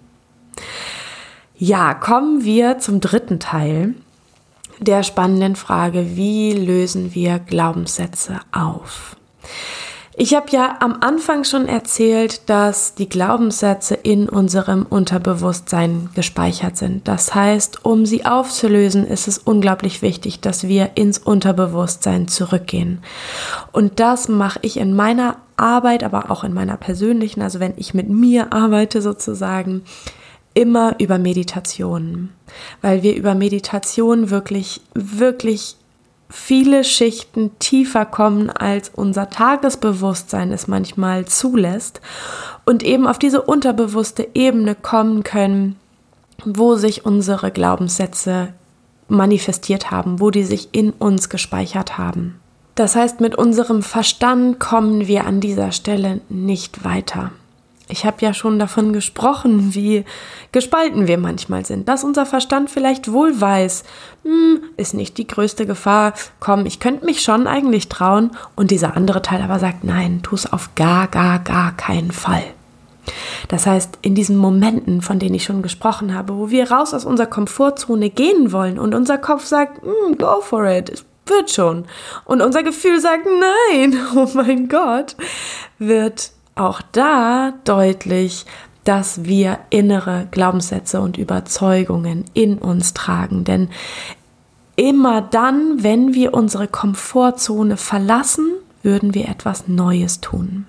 Ja, 1.58 1.94
kommen 1.94 2.44
wir 2.44 2.80
zum 2.80 3.00
dritten 3.00 3.40
Teil 3.40 3.96
der 4.80 5.04
spannenden 5.04 5.56
Frage, 5.56 6.16
wie 6.16 6.52
lösen 6.54 7.14
wir 7.14 7.40
Glaubenssätze 7.40 8.40
auf? 8.52 9.16
Ich 10.16 10.36
habe 10.36 10.46
ja 10.52 10.78
am 10.80 10.98
Anfang 11.02 11.44
schon 11.44 11.68
erzählt, 11.68 12.48
dass 12.48 12.94
die 12.94 13.10
Glaubenssätze 13.10 13.96
in 13.96 14.30
unserem 14.30 14.86
Unterbewusstsein 14.86 16.10
gespeichert 16.14 16.78
sind. 16.78 17.08
Das 17.08 17.34
heißt, 17.34 17.84
um 17.84 18.06
sie 18.06 18.24
aufzulösen, 18.24 19.08
ist 19.08 19.28
es 19.28 19.40
unglaublich 19.40 20.04
wichtig, 20.04 20.40
dass 20.40 20.68
wir 20.68 20.92
ins 20.96 21.18
Unterbewusstsein 21.18 22.28
zurückgehen. 22.28 23.02
Und 23.72 24.00
das 24.00 24.28
mache 24.28 24.60
ich 24.62 24.78
in 24.78 24.96
meiner 24.96 25.38
Arbeit, 25.58 26.04
aber 26.04 26.30
auch 26.30 26.44
in 26.44 26.54
meiner 26.54 26.78
persönlichen, 26.78 27.42
also 27.42 27.60
wenn 27.60 27.74
ich 27.78 27.96
mit 27.96 28.08
mir 28.08 28.54
arbeite 28.54 29.02
sozusagen, 29.02 29.82
immer 30.54 31.00
über 31.00 31.18
Meditation, 31.18 32.30
weil 32.82 33.02
wir 33.02 33.16
über 33.16 33.34
Meditation 33.34 34.30
wirklich, 34.30 34.82
wirklich 34.94 35.78
viele 36.34 36.84
Schichten 36.84 37.52
tiefer 37.60 38.06
kommen, 38.06 38.50
als 38.50 38.90
unser 38.90 39.30
Tagesbewusstsein 39.30 40.52
es 40.52 40.68
manchmal 40.68 41.26
zulässt 41.26 42.02
und 42.66 42.82
eben 42.82 43.06
auf 43.06 43.20
diese 43.20 43.44
unterbewusste 43.44 44.28
Ebene 44.34 44.74
kommen 44.74 45.24
können, 45.24 45.76
wo 46.44 46.76
sich 46.76 47.06
unsere 47.06 47.52
Glaubenssätze 47.52 48.50
manifestiert 49.08 49.92
haben, 49.92 50.20
wo 50.20 50.32
die 50.32 50.44
sich 50.44 50.70
in 50.72 50.90
uns 50.90 51.30
gespeichert 51.30 52.00
haben. 52.00 52.40
Das 52.74 52.96
heißt, 52.96 53.22
mit 53.22 53.36
unserem 53.36 53.84
Verstand 53.84 54.60
kommen 54.60 55.08
wir 55.08 55.28
an 55.28 55.40
dieser 55.40 55.72
Stelle 55.72 56.20
nicht 56.30 56.84
weiter. 56.84 57.32
Ich 57.94 58.06
habe 58.06 58.18
ja 58.22 58.34
schon 58.34 58.58
davon 58.58 58.92
gesprochen, 58.92 59.76
wie 59.76 60.04
gespalten 60.52 61.06
wir 61.06 61.20
manchmal 61.20 61.64
sind, 61.64 61.88
dass 61.88 62.04
unser 62.04 62.26
Verstand 62.26 62.72
vielleicht 62.72 63.12
wohl 63.12 63.40
weiß, 63.40 63.84
hm, 64.24 64.64
ist 64.78 64.96
nicht 64.96 65.20
die 65.20 65.28
größte 65.28 65.68
Gefahr, 65.68 66.16
komm, 66.40 66.66
ich 66.66 66.80
könnte 66.80 67.06
mich 67.06 67.22
schon 67.22 67.46
eigentlich 67.46 67.90
trauen, 67.90 68.32
und 68.56 68.72
dieser 68.72 68.98
andere 68.98 69.22
Teil 69.22 69.44
aber 69.44 69.60
sagt, 69.60 69.84
nein, 69.84 70.22
tu 70.24 70.34
es 70.34 70.52
auf 70.52 70.74
gar, 70.74 71.08
gar, 71.08 71.38
gar 71.38 71.78
keinen 71.78 72.10
Fall. 72.10 72.44
Das 73.48 73.68
heißt, 73.68 74.00
in 74.02 74.16
diesen 74.16 74.38
Momenten, 74.38 75.04
von 75.04 75.20
denen 75.20 75.36
ich 75.36 75.44
schon 75.44 75.62
gesprochen 75.62 76.16
habe, 76.16 76.36
wo 76.36 76.50
wir 76.50 76.72
raus 76.72 76.96
aus 76.96 77.06
unserer 77.06 77.28
Komfortzone 77.28 78.10
gehen 78.10 78.52
wollen 78.52 78.80
und 78.80 78.96
unser 78.96 79.20
Kopf 79.20 79.46
sagt, 79.46 79.84
mm, 79.84 80.18
go 80.18 80.42
for 80.42 80.66
it, 80.66 80.90
es 80.90 81.06
wird 81.28 81.52
schon. 81.52 81.86
Und 82.26 82.42
unser 82.42 82.64
Gefühl 82.64 83.00
sagt, 83.00 83.28
nein, 83.28 84.00
oh 84.16 84.30
mein 84.34 84.68
Gott, 84.68 85.16
wird 85.78 86.32
auch 86.56 86.82
da 86.92 87.54
deutlich, 87.64 88.46
dass 88.84 89.24
wir 89.24 89.60
innere 89.70 90.28
Glaubenssätze 90.32 91.00
und 91.02 91.18
Überzeugungen 91.18 92.26
in 92.34 92.58
uns 92.58 92.94
tragen. 92.94 93.44
Denn 93.44 93.70
immer 94.76 95.22
dann, 95.22 95.84
wenn 95.84 96.14
wir 96.14 96.34
unsere 96.34 96.68
Komfortzone 96.68 97.78
verlassen, 97.78 98.52
würden 98.82 99.14
wir 99.14 99.30
etwas 99.30 99.68
Neues 99.68 100.20
tun. 100.20 100.66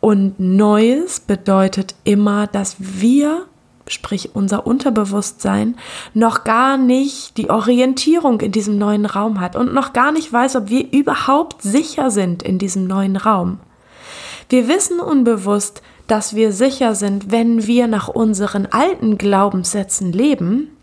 Und 0.00 0.40
Neues 0.40 1.20
bedeutet 1.20 1.94
immer, 2.04 2.46
dass 2.46 2.76
wir, 2.78 3.44
sprich 3.86 4.34
unser 4.34 4.66
Unterbewusstsein, 4.66 5.76
noch 6.14 6.44
gar 6.44 6.78
nicht 6.78 7.36
die 7.36 7.50
Orientierung 7.50 8.40
in 8.40 8.52
diesem 8.52 8.78
neuen 8.78 9.04
Raum 9.04 9.40
hat 9.40 9.56
und 9.56 9.74
noch 9.74 9.92
gar 9.92 10.10
nicht 10.10 10.32
weiß, 10.32 10.56
ob 10.56 10.70
wir 10.70 10.90
überhaupt 10.90 11.60
sicher 11.60 12.10
sind 12.10 12.42
in 12.42 12.58
diesem 12.58 12.86
neuen 12.86 13.16
Raum. 13.16 13.58
Wir 14.50 14.66
wissen 14.66 14.98
unbewusst, 14.98 15.80
dass 16.08 16.34
wir 16.34 16.50
sicher 16.50 16.96
sind, 16.96 17.30
wenn 17.30 17.68
wir 17.68 17.86
nach 17.86 18.08
unseren 18.08 18.66
alten 18.66 19.16
Glaubenssätzen 19.16 20.12
leben 20.12 20.76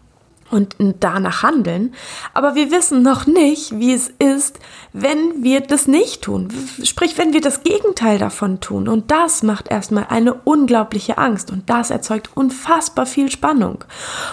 und 0.50 0.78
danach 1.02 1.44
handeln, 1.44 1.94
aber 2.34 2.56
wir 2.56 2.72
wissen 2.72 3.02
noch 3.02 3.28
nicht, 3.28 3.78
wie 3.78 3.92
es 3.92 4.08
ist, 4.08 4.60
wenn 4.94 5.44
wir 5.44 5.60
das 5.60 5.86
nicht 5.86 6.22
tun. 6.22 6.48
Sprich, 6.82 7.18
wenn 7.18 7.34
wir 7.34 7.42
das 7.42 7.64
Gegenteil 7.64 8.18
davon 8.18 8.62
tun. 8.62 8.88
Und 8.88 9.12
das 9.12 9.44
macht 9.44 9.68
erstmal 9.68 10.08
eine 10.08 10.34
unglaubliche 10.34 11.18
Angst 11.18 11.52
und 11.52 11.70
das 11.70 11.92
erzeugt 11.92 12.30
unfassbar 12.36 13.06
viel 13.06 13.30
Spannung. 13.30 13.84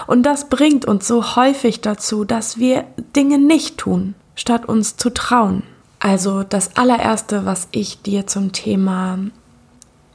Und 0.07 0.23
das 0.23 0.49
bringt 0.49 0.85
uns 0.85 1.09
so 1.09 1.35
häufig 1.35 1.81
dazu, 1.81 2.25
dass 2.25 2.59
wir 2.59 2.85
Dinge 3.17 3.39
nicht 3.39 3.79
tun, 3.79 4.15
statt 4.37 4.67
uns 4.69 4.97
zu 4.97 5.11
trauen. 5.11 5.65
Also 6.05 6.43
das 6.43 6.77
allererste, 6.77 7.47
was 7.47 7.67
ich 7.71 8.03
dir 8.03 8.27
zum 8.27 8.53
Thema 8.53 9.21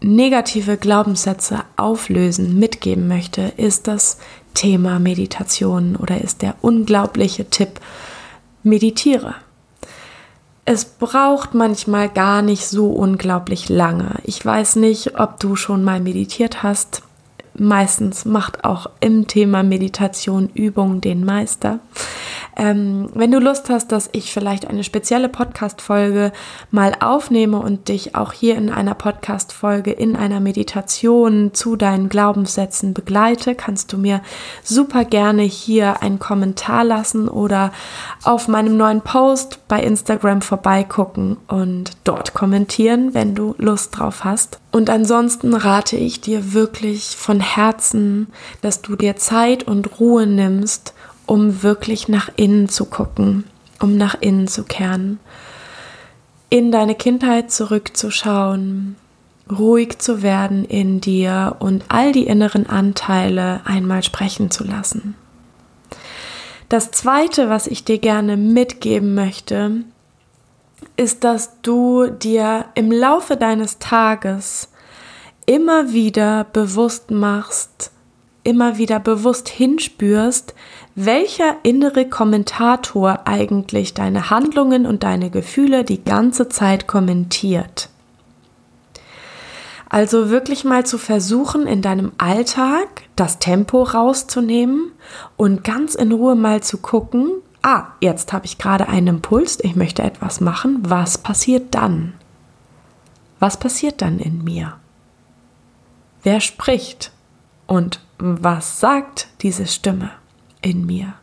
negative 0.01 0.77
Glaubenssätze 0.77 1.61
auflösen 1.77 2.59
mitgeben 2.59 3.07
möchte, 3.07 3.53
ist 3.57 3.87
das 3.87 4.19
Thema 4.53 4.99
Meditation 4.99 5.95
oder 5.95 6.21
ist 6.21 6.43
der 6.43 6.53
unglaubliche 6.61 7.49
Tipp, 7.49 7.79
meditiere. 8.61 9.33
Es 10.63 10.85
braucht 10.85 11.55
manchmal 11.55 12.07
gar 12.07 12.43
nicht 12.43 12.67
so 12.67 12.91
unglaublich 12.91 13.67
lange. 13.67 14.19
Ich 14.25 14.45
weiß 14.45 14.75
nicht, 14.75 15.19
ob 15.19 15.39
du 15.39 15.55
schon 15.55 15.83
mal 15.83 15.99
meditiert 15.99 16.61
hast. 16.61 17.01
Meistens 17.55 18.25
macht 18.25 18.63
auch 18.63 18.91
im 18.99 19.25
Thema 19.25 19.63
Meditation 19.63 20.51
Übung 20.53 21.01
den 21.01 21.25
Meister. 21.25 21.79
Ähm, 22.59 23.09
wenn 23.13 23.31
du 23.31 23.39
Lust 23.39 23.69
hast, 23.69 23.93
dass 23.93 24.09
ich 24.11 24.33
vielleicht 24.33 24.67
eine 24.67 24.83
spezielle 24.83 25.29
Podcast-Folge 25.29 26.33
mal 26.71 26.93
aufnehme 26.99 27.57
und 27.57 27.87
dich 27.87 28.15
auch 28.15 28.33
hier 28.33 28.57
in 28.57 28.69
einer 28.69 28.95
Podcast-Folge 28.95 29.91
in 29.91 30.17
einer 30.17 30.41
Meditation 30.41 31.53
zu 31.53 31.77
deinen 31.77 32.09
Glaubenssätzen 32.09 32.93
begleite, 32.93 33.55
kannst 33.55 33.93
du 33.93 33.97
mir 33.97 34.21
super 34.61 35.05
gerne 35.05 35.43
hier 35.43 36.01
einen 36.01 36.19
Kommentar 36.19 36.83
lassen 36.83 37.29
oder 37.29 37.71
auf 38.25 38.49
meinem 38.49 38.75
neuen 38.75 39.01
Post 39.01 39.65
bei 39.69 39.81
Instagram 39.81 40.41
vorbeigucken 40.41 41.37
und 41.47 41.91
dort 42.03 42.33
kommentieren, 42.33 43.13
wenn 43.13 43.35
du 43.35 43.55
Lust 43.57 43.97
drauf 43.97 44.25
hast. 44.25 44.59
Und 44.73 44.89
ansonsten 44.89 45.53
rate 45.53 45.95
ich 45.95 46.19
dir 46.19 46.51
wirklich 46.51 47.15
von 47.15 47.39
Herzen, 47.39 48.27
dass 48.61 48.81
du 48.81 48.97
dir 48.97 49.15
Zeit 49.15 49.63
und 49.63 50.01
Ruhe 50.01 50.27
nimmst, 50.27 50.93
um 51.29 51.61
wirklich 51.61 52.07
nach 52.07 52.31
innen 52.37 52.69
zu 52.69 52.85
gucken, 52.85 53.43
um 53.79 53.97
nach 53.97 54.19
innen 54.19 54.47
zu 54.47 54.63
kehren, 54.63 55.19
in 56.49 56.71
deine 56.71 56.95
Kindheit 56.95 57.51
zurückzuschauen, 57.51 58.95
ruhig 59.47 59.99
zu 59.99 60.23
werden 60.23 60.65
in 60.65 61.01
dir 61.01 61.57
und 61.59 61.85
all 61.89 62.13
die 62.13 62.25
inneren 62.25 62.67
Anteile 62.67 63.61
einmal 63.65 64.01
sprechen 64.01 64.49
zu 64.49 64.63
lassen. 64.63 65.13
Das 66.67 66.89
Zweite, 66.89 67.47
was 67.47 67.67
ich 67.67 67.83
dir 67.83 67.99
gerne 67.99 68.35
mitgeben 68.35 69.13
möchte, 69.13 69.83
ist, 70.97 71.23
dass 71.23 71.61
du 71.61 72.07
dir 72.07 72.65
im 72.73 72.91
Laufe 72.91 73.37
deines 73.37 73.77
Tages 73.77 74.69
immer 75.45 75.93
wieder 75.93 76.45
bewusst 76.45 77.11
machst, 77.11 77.91
immer 78.43 78.79
wieder 78.79 78.99
bewusst 78.99 79.47
hinspürst, 79.47 80.55
welcher 81.05 81.55
innere 81.63 82.09
Kommentator 82.09 83.21
eigentlich 83.25 83.93
deine 83.93 84.29
Handlungen 84.29 84.85
und 84.85 85.03
deine 85.03 85.29
Gefühle 85.29 85.85
die 85.85 86.03
ganze 86.03 86.49
Zeit 86.49 86.87
kommentiert. 86.87 87.87
Also 89.87 90.29
wirklich 90.29 90.65
mal 90.65 90.85
zu 90.85 90.97
versuchen, 90.97 91.67
in 91.67 91.81
deinem 91.81 92.11
Alltag 92.17 92.87
das 93.15 93.39
Tempo 93.39 93.83
rauszunehmen 93.83 94.91
und 95.37 95.63
ganz 95.63 95.95
in 95.95 96.11
Ruhe 96.11 96.35
mal 96.35 96.61
zu 96.61 96.79
gucken, 96.79 97.31
ah, 97.61 97.87
jetzt 98.01 98.33
habe 98.33 98.45
ich 98.45 98.57
gerade 98.57 98.89
einen 98.89 99.07
Impuls, 99.07 99.57
ich 99.61 99.77
möchte 99.77 100.03
etwas 100.03 100.41
machen, 100.41 100.79
was 100.81 101.17
passiert 101.17 101.73
dann? 101.75 102.13
Was 103.39 103.57
passiert 103.57 104.01
dann 104.01 104.19
in 104.19 104.43
mir? 104.43 104.73
Wer 106.23 106.41
spricht? 106.41 107.13
Und 107.67 108.01
was 108.17 108.81
sagt 108.81 109.29
diese 109.41 109.65
Stimme 109.65 110.11
in 110.61 110.85
mir? 110.85 111.13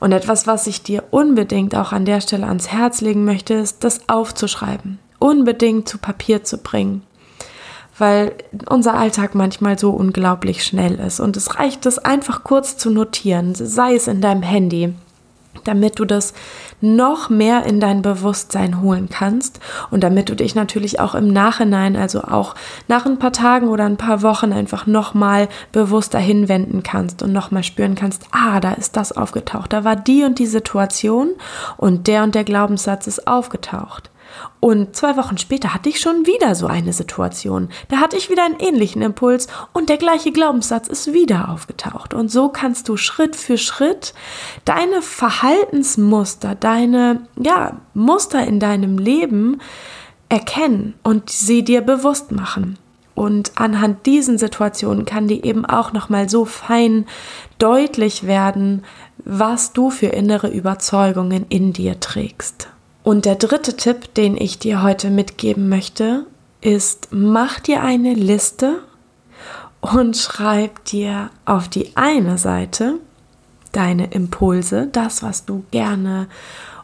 Und 0.00 0.12
etwas, 0.12 0.46
was 0.46 0.66
ich 0.66 0.82
dir 0.82 1.04
unbedingt 1.10 1.76
auch 1.76 1.92
an 1.92 2.04
der 2.04 2.20
Stelle 2.20 2.46
ans 2.46 2.68
Herz 2.72 3.00
legen 3.00 3.24
möchte, 3.24 3.54
ist, 3.54 3.84
das 3.84 4.08
aufzuschreiben, 4.08 4.98
unbedingt 5.18 5.88
zu 5.88 5.98
Papier 5.98 6.42
zu 6.42 6.58
bringen, 6.58 7.02
weil 7.98 8.34
unser 8.68 8.94
Alltag 8.94 9.36
manchmal 9.36 9.78
so 9.78 9.90
unglaublich 9.90 10.64
schnell 10.64 10.98
ist. 10.98 11.20
Und 11.20 11.36
es 11.36 11.56
reicht, 11.56 11.86
das 11.86 12.00
einfach 12.00 12.42
kurz 12.42 12.76
zu 12.76 12.90
notieren, 12.90 13.54
sei 13.54 13.94
es 13.94 14.08
in 14.08 14.20
deinem 14.20 14.42
Handy, 14.42 14.92
damit 15.64 15.98
du 15.98 16.04
das 16.04 16.34
noch 16.80 17.30
mehr 17.30 17.64
in 17.64 17.80
dein 17.80 18.02
Bewusstsein 18.02 18.80
holen 18.80 19.08
kannst 19.08 19.60
und 19.90 20.02
damit 20.02 20.28
du 20.28 20.34
dich 20.34 20.54
natürlich 20.54 21.00
auch 21.00 21.14
im 21.14 21.28
Nachhinein, 21.28 21.96
also 21.96 22.22
auch 22.22 22.54
nach 22.88 23.06
ein 23.06 23.18
paar 23.18 23.32
Tagen 23.32 23.68
oder 23.68 23.84
ein 23.84 23.96
paar 23.96 24.22
Wochen 24.22 24.52
einfach 24.52 24.86
nochmal 24.86 25.48
bewusster 25.70 26.18
hinwenden 26.18 26.82
kannst 26.82 27.22
und 27.22 27.32
nochmal 27.32 27.62
spüren 27.62 27.94
kannst, 27.94 28.26
ah, 28.32 28.60
da 28.60 28.72
ist 28.72 28.96
das 28.96 29.12
aufgetaucht, 29.12 29.72
da 29.72 29.84
war 29.84 29.96
die 29.96 30.24
und 30.24 30.38
die 30.38 30.46
Situation 30.46 31.30
und 31.76 32.06
der 32.06 32.22
und 32.22 32.34
der 32.34 32.44
Glaubenssatz 32.44 33.06
ist 33.06 33.26
aufgetaucht. 33.26 34.11
Und 34.60 34.94
zwei 34.96 35.16
Wochen 35.16 35.38
später 35.38 35.74
hatte 35.74 35.88
ich 35.88 36.00
schon 36.00 36.26
wieder 36.26 36.54
so 36.54 36.66
eine 36.66 36.92
Situation. 36.92 37.68
Da 37.88 37.98
hatte 37.98 38.16
ich 38.16 38.30
wieder 38.30 38.44
einen 38.44 38.60
ähnlichen 38.60 39.02
Impuls 39.02 39.48
und 39.72 39.88
der 39.88 39.96
gleiche 39.96 40.32
Glaubenssatz 40.32 40.88
ist 40.88 41.12
wieder 41.12 41.48
aufgetaucht. 41.50 42.14
Und 42.14 42.30
so 42.30 42.48
kannst 42.48 42.88
du 42.88 42.96
Schritt 42.96 43.36
für 43.36 43.58
Schritt 43.58 44.14
deine 44.64 45.02
Verhaltensmuster, 45.02 46.54
deine 46.54 47.26
ja, 47.36 47.80
Muster 47.94 48.46
in 48.46 48.60
deinem 48.60 48.98
Leben 48.98 49.60
erkennen 50.28 50.94
und 51.02 51.30
sie 51.30 51.62
dir 51.62 51.82
bewusst 51.82 52.32
machen. 52.32 52.78
Und 53.14 53.52
anhand 53.56 54.06
diesen 54.06 54.38
Situationen 54.38 55.04
kann 55.04 55.28
dir 55.28 55.44
eben 55.44 55.66
auch 55.66 55.92
nochmal 55.92 56.28
so 56.28 56.44
fein 56.44 57.06
deutlich 57.58 58.26
werden, 58.26 58.84
was 59.24 59.72
du 59.72 59.90
für 59.90 60.06
innere 60.06 60.48
Überzeugungen 60.48 61.46
in 61.48 61.72
dir 61.72 62.00
trägst. 62.00 62.68
Und 63.02 63.24
der 63.24 63.34
dritte 63.34 63.76
Tipp, 63.76 64.14
den 64.14 64.36
ich 64.36 64.58
dir 64.58 64.82
heute 64.82 65.10
mitgeben 65.10 65.68
möchte, 65.68 66.26
ist, 66.60 67.08
mach 67.10 67.58
dir 67.60 67.82
eine 67.82 68.14
Liste 68.14 68.80
und 69.80 70.16
schreib 70.16 70.84
dir 70.84 71.30
auf 71.44 71.68
die 71.68 71.96
eine 71.96 72.38
Seite 72.38 73.00
deine 73.72 74.12
Impulse, 74.12 74.88
das, 74.92 75.22
was 75.22 75.44
du 75.44 75.64
gerne 75.70 76.28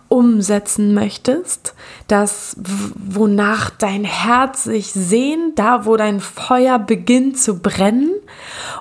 umsetzen 0.08 0.94
möchtest, 0.94 1.74
das, 2.06 2.56
wonach 2.58 3.70
dein 3.70 4.04
Herz 4.04 4.64
sich 4.64 4.90
sehnt, 4.92 5.58
da, 5.58 5.84
wo 5.84 5.96
dein 5.96 6.20
Feuer 6.20 6.78
beginnt 6.78 7.38
zu 7.38 7.58
brennen 7.58 8.10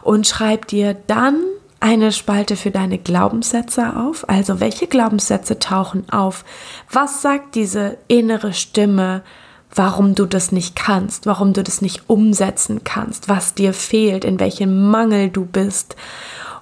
und 0.03 0.25
schreib 0.25 0.67
dir 0.67 0.95
dann 1.07 1.35
eine 1.79 2.11
Spalte 2.11 2.55
für 2.55 2.71
deine 2.71 2.97
Glaubenssätze 2.97 3.95
auf. 3.95 4.27
Also 4.29 4.59
welche 4.59 4.87
Glaubenssätze 4.87 5.59
tauchen 5.59 6.09
auf? 6.09 6.43
Was 6.91 7.21
sagt 7.21 7.55
diese 7.55 7.97
innere 8.07 8.53
Stimme, 8.53 9.23
warum 9.73 10.15
du 10.15 10.25
das 10.25 10.51
nicht 10.51 10.75
kannst, 10.75 11.25
warum 11.25 11.53
du 11.53 11.63
das 11.63 11.81
nicht 11.81 12.09
umsetzen 12.09 12.83
kannst, 12.83 13.29
was 13.29 13.53
dir 13.53 13.73
fehlt, 13.73 14.25
in 14.25 14.39
welchem 14.39 14.89
Mangel 14.89 15.29
du 15.29 15.45
bist? 15.45 15.95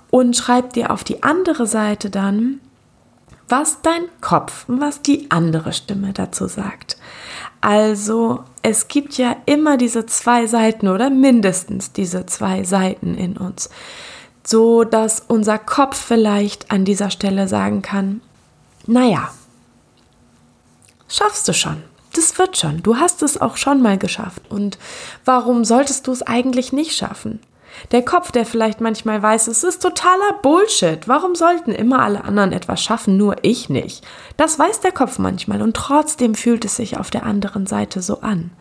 Und 0.10 0.36
schreib 0.36 0.74
dir 0.74 0.92
auf 0.92 1.04
die 1.04 1.24
andere 1.24 1.68
Seite 1.68 2.10
dann, 2.10 2.60
was 3.48 3.82
dein 3.82 4.04
Kopf, 4.22 4.66
was 4.68 5.02
die 5.02 5.30
andere 5.30 5.72
Stimme 5.74 6.14
dazu 6.14 6.48
sagt. 6.48 6.98
Also 7.62 8.44
es 8.62 8.88
gibt 8.88 9.18
ja 9.18 9.36
immer 9.46 9.78
diese 9.78 10.06
zwei 10.06 10.48
Seiten 10.48 10.88
oder 10.88 11.10
mindestens 11.10 11.92
diese 11.92 12.26
zwei 12.26 12.64
Seiten 12.64 13.16
in 13.16 13.38
uns 13.38 13.70
so 14.46 14.84
dass 14.84 15.24
unser 15.28 15.58
Kopf 15.58 15.98
vielleicht 15.98 16.72
an 16.72 16.86
dieser 16.86 17.10
Stelle 17.10 17.48
sagen 17.48 17.82
kann, 17.82 18.22
naja, 18.86 19.32
schaffst 21.08 21.48
du 21.48 21.54
schon. 21.54 21.84
Das 22.14 22.38
wird 22.38 22.56
schon. 22.56 22.82
Du 22.82 22.98
hast 22.98 23.24
es 23.24 23.42
auch 23.42 23.58
schon 23.58 23.82
mal 23.82 23.98
geschafft. 23.98 24.42
Und 24.50 24.78
warum 25.26 25.66
solltest 25.66 26.08
du 26.08 26.12
es 26.12 26.22
eigentlich 26.22 26.72
nicht 26.72 26.96
schaffen? 26.96 27.42
Der 27.92 28.04
Kopf, 28.04 28.32
der 28.32 28.46
vielleicht 28.46 28.82
manchmal 28.82 29.22
weiß, 29.22 29.48
es 29.48 29.64
ist 29.64 29.82
totaler 29.82 30.34
Bullshit. 30.42 31.08
Warum 31.08 31.36
sollten 31.36 31.72
immer 31.72 32.02
alle 32.02 32.24
anderen 32.24 32.52
etwas 32.52 32.82
schaffen, 32.82 33.18
nur 33.18 33.36
ich 33.42 33.70
nicht? 33.70 34.06
Das 34.38 34.58
weiß 34.58 34.82
der 34.82 34.92
Kopf 34.92 35.20
manchmal 35.20 35.62
und 35.62 35.76
trotzdem 35.76 36.36
fühlt 36.36 36.66
es 36.66 36.76
sich 36.76 36.98
auf 36.98 37.10
der 37.10 37.24
anderen 37.24 37.66
Seite 37.68 38.02
so 38.02 38.22
an. 38.22 38.52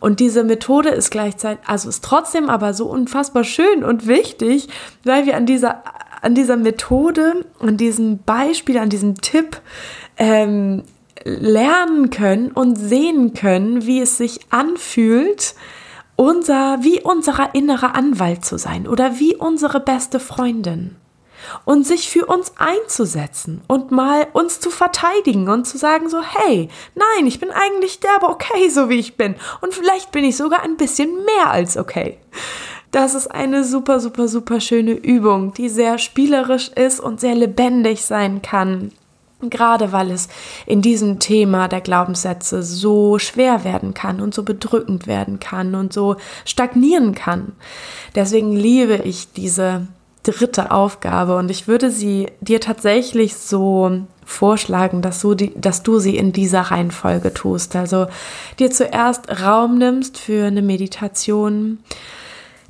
Und 0.00 0.20
diese 0.20 0.44
Methode 0.44 0.90
ist 0.90 1.10
gleichzeitig, 1.10 1.64
also 1.66 1.88
ist 1.88 2.04
trotzdem 2.04 2.48
aber 2.48 2.74
so 2.74 2.86
unfassbar 2.86 3.44
schön 3.44 3.84
und 3.84 4.06
wichtig, 4.06 4.68
weil 5.04 5.26
wir 5.26 5.36
an 5.36 5.46
dieser, 5.46 5.82
an 6.22 6.34
dieser 6.34 6.56
Methode, 6.56 7.44
an 7.60 7.76
diesem 7.76 8.18
Beispiel, 8.18 8.78
an 8.78 8.88
diesem 8.88 9.20
Tipp 9.20 9.60
ähm, 10.16 10.84
lernen 11.24 12.10
können 12.10 12.50
und 12.50 12.76
sehen 12.76 13.34
können, 13.34 13.86
wie 13.86 14.00
es 14.00 14.18
sich 14.18 14.40
anfühlt, 14.50 15.54
unser, 16.16 16.78
wie 16.82 17.00
unser 17.00 17.54
innerer 17.54 17.94
Anwalt 17.94 18.44
zu 18.44 18.58
sein 18.58 18.86
oder 18.86 19.18
wie 19.18 19.36
unsere 19.36 19.80
beste 19.80 20.20
Freundin. 20.20 20.96
Und 21.66 21.86
sich 21.86 22.08
für 22.08 22.24
uns 22.24 22.54
einzusetzen 22.56 23.60
und 23.66 23.90
mal 23.90 24.26
uns 24.32 24.60
zu 24.60 24.70
verteidigen 24.70 25.50
und 25.50 25.66
zu 25.66 25.76
sagen 25.76 26.08
so, 26.08 26.22
hey, 26.22 26.70
nein, 26.94 27.26
ich 27.26 27.38
bin 27.38 27.50
eigentlich 27.50 28.00
derbe 28.00 28.28
okay, 28.28 28.70
so 28.70 28.88
wie 28.88 28.98
ich 28.98 29.18
bin. 29.18 29.34
Und 29.60 29.74
vielleicht 29.74 30.10
bin 30.10 30.24
ich 30.24 30.38
sogar 30.38 30.62
ein 30.62 30.78
bisschen 30.78 31.14
mehr 31.26 31.50
als 31.50 31.76
okay. 31.76 32.16
Das 32.92 33.14
ist 33.14 33.26
eine 33.26 33.64
super, 33.64 34.00
super, 34.00 34.26
super 34.26 34.60
schöne 34.60 34.92
Übung, 34.92 35.52
die 35.52 35.68
sehr 35.68 35.98
spielerisch 35.98 36.68
ist 36.68 36.98
und 37.00 37.20
sehr 37.20 37.34
lebendig 37.34 38.04
sein 38.06 38.40
kann 38.40 38.92
Gerade 39.50 39.92
weil 39.92 40.10
es 40.10 40.28
in 40.66 40.82
diesem 40.82 41.18
Thema 41.18 41.68
der 41.68 41.80
Glaubenssätze 41.80 42.62
so 42.62 43.18
schwer 43.18 43.64
werden 43.64 43.94
kann 43.94 44.20
und 44.20 44.34
so 44.34 44.42
bedrückend 44.42 45.06
werden 45.06 45.40
kann 45.40 45.74
und 45.74 45.92
so 45.92 46.16
stagnieren 46.44 47.14
kann. 47.14 47.52
Deswegen 48.14 48.52
liebe 48.52 48.96
ich 48.96 49.32
diese 49.32 49.86
dritte 50.22 50.70
Aufgabe 50.70 51.36
und 51.36 51.50
ich 51.50 51.68
würde 51.68 51.90
sie 51.90 52.28
dir 52.40 52.60
tatsächlich 52.60 53.36
so 53.36 54.00
vorschlagen, 54.24 55.02
dass 55.02 55.20
du, 55.20 55.34
die, 55.34 55.52
dass 55.54 55.82
du 55.82 55.98
sie 55.98 56.16
in 56.16 56.32
dieser 56.32 56.62
Reihenfolge 56.62 57.34
tust. 57.34 57.76
Also 57.76 58.06
dir 58.58 58.70
zuerst 58.70 59.42
Raum 59.42 59.78
nimmst 59.78 60.18
für 60.18 60.46
eine 60.46 60.62
Meditation, 60.62 61.78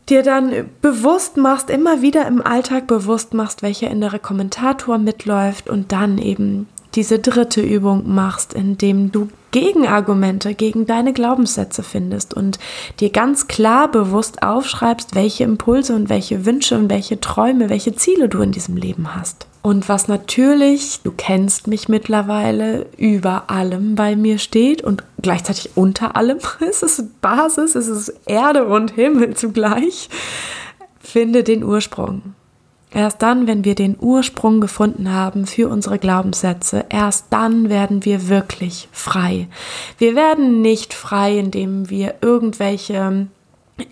dir 0.09 0.23
dann 0.23 0.71
bewusst 0.81 1.37
machst, 1.37 1.71
immer 1.71 2.03
wieder 2.03 2.27
im 2.27 2.43
Alltag 2.43 2.87
bewusst 2.87 3.35
machst, 3.35 3.63
welcher 3.63 3.91
innere 3.91 4.19
Kommentator 4.19 4.99
mitläuft 4.99 5.69
und 5.69 5.93
dann 5.93 6.19
eben 6.19 6.69
diese 6.95 7.19
dritte 7.19 7.61
Übung 7.61 8.15
machst, 8.15 8.55
indem 8.55 9.13
du 9.13 9.29
Gegenargumente 9.51 10.55
gegen 10.55 10.85
deine 10.85 11.13
Glaubenssätze 11.13 11.85
findest 11.85 12.35
und 12.35 12.59
dir 12.99 13.11
ganz 13.11 13.47
klar 13.47 13.89
bewusst 13.89 14.43
aufschreibst, 14.43 15.15
welche 15.15 15.45
Impulse 15.45 15.95
und 15.95 16.09
welche 16.09 16.45
Wünsche 16.45 16.77
und 16.77 16.91
welche 16.91 17.21
Träume, 17.21 17.71
welche 17.71 17.95
Ziele 17.95 18.29
du 18.29 18.41
in 18.43 18.51
diesem 18.51 18.77
Leben 18.77 19.15
hast. 19.15 19.47
Und 19.63 19.89
was 19.89 20.09
natürlich, 20.09 21.01
du 21.05 21.13
kennst 21.17 21.69
mich 21.69 21.89
mittlerweile, 21.89 22.87
über 22.99 23.49
allem 23.49 23.95
bei 23.95 24.17
mir 24.17 24.39
steht 24.39 24.83
und 24.83 25.05
gleichzeitig 25.23 25.71
unter 25.77 26.17
allem, 26.17 26.39
es 26.61 26.83
ist 26.83 27.21
Basis, 27.21 27.75
es 27.75 27.87
ist 27.87 28.13
Erde 28.27 28.67
und 28.67 28.91
Himmel 28.91 29.35
zugleich, 29.35 30.11
finde 30.99 31.45
den 31.45 31.65
Ursprung. 31.65 32.35
Erst 32.95 33.23
dann, 33.23 33.49
wenn 33.49 33.65
wir 33.65 33.75
den 33.75 33.97
Ursprung 33.99 34.61
gefunden 34.61 35.13
haben 35.13 35.47
für 35.47 35.69
unsere 35.69 35.99
Glaubenssätze, 35.99 36.85
erst 36.89 37.27
dann 37.31 37.69
werden 37.69 38.05
wir 38.05 38.29
wirklich 38.29 38.89
frei. 38.93 39.49
Wir 39.99 40.15
werden 40.15 40.63
nicht 40.63 40.95
frei, 40.95 41.37
indem 41.37 41.91
wir 41.91 42.15
irgendwelche 42.21 43.27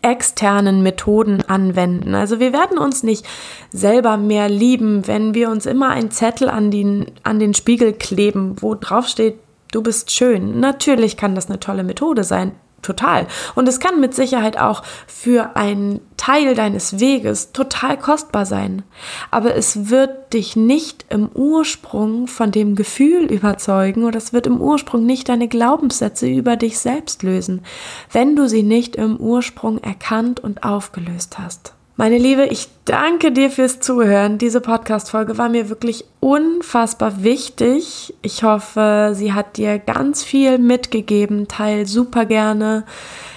externen 0.02 0.84
Methoden 0.84 1.42
anwenden. 1.42 2.14
Also 2.14 2.38
wir 2.38 2.52
werden 2.52 2.78
uns 2.78 3.02
nicht 3.02 3.26
selber 3.72 4.16
mehr 4.16 4.48
lieben, 4.48 5.08
wenn 5.08 5.34
wir 5.34 5.50
uns 5.50 5.66
immer 5.66 5.88
einen 5.88 6.12
Zettel 6.12 6.48
an 6.48 6.70
den, 6.70 7.06
an 7.24 7.40
den 7.40 7.54
Spiegel 7.54 7.92
kleben, 7.92 8.54
wo 8.60 8.76
drauf 8.76 9.08
steht, 9.08 9.34
du 9.72 9.82
bist 9.82 10.12
schön. 10.12 10.60
Natürlich 10.60 11.16
kann 11.16 11.34
das 11.34 11.48
eine 11.48 11.58
tolle 11.58 11.82
Methode 11.82 12.22
sein. 12.22 12.52
Total. 12.82 13.28
Und 13.54 13.68
es 13.68 13.78
kann 13.78 14.00
mit 14.00 14.12
Sicherheit 14.12 14.58
auch 14.58 14.82
für 15.06 15.54
einen 15.56 16.00
Teil 16.16 16.54
deines 16.54 16.98
Weges 16.98 17.52
total 17.52 17.96
kostbar 17.96 18.44
sein. 18.44 18.82
Aber 19.30 19.54
es 19.54 19.88
wird 19.88 20.34
dich 20.34 20.56
nicht 20.56 21.06
im 21.08 21.28
Ursprung 21.28 22.26
von 22.26 22.50
dem 22.50 22.74
Gefühl 22.74 23.24
überzeugen 23.24 24.04
oder 24.04 24.18
es 24.18 24.32
wird 24.32 24.48
im 24.48 24.60
Ursprung 24.60 25.06
nicht 25.06 25.28
deine 25.28 25.46
Glaubenssätze 25.46 26.28
über 26.28 26.56
dich 26.56 26.78
selbst 26.80 27.22
lösen, 27.22 27.62
wenn 28.10 28.34
du 28.34 28.48
sie 28.48 28.64
nicht 28.64 28.96
im 28.96 29.16
Ursprung 29.16 29.78
erkannt 29.78 30.40
und 30.40 30.64
aufgelöst 30.64 31.38
hast. 31.38 31.74
Meine 31.96 32.16
Liebe, 32.16 32.46
ich 32.46 32.68
danke 32.86 33.32
dir 33.32 33.50
fürs 33.50 33.80
Zuhören. 33.80 34.38
Diese 34.38 34.62
Podcast-Folge 34.62 35.36
war 35.36 35.50
mir 35.50 35.68
wirklich 35.68 36.06
unfassbar 36.20 37.22
wichtig. 37.22 38.14
Ich 38.22 38.42
hoffe, 38.42 39.12
sie 39.14 39.34
hat 39.34 39.58
dir 39.58 39.78
ganz 39.78 40.24
viel 40.24 40.56
mitgegeben. 40.56 41.48
Teil 41.48 41.86
super 41.86 42.24
gerne, 42.24 42.84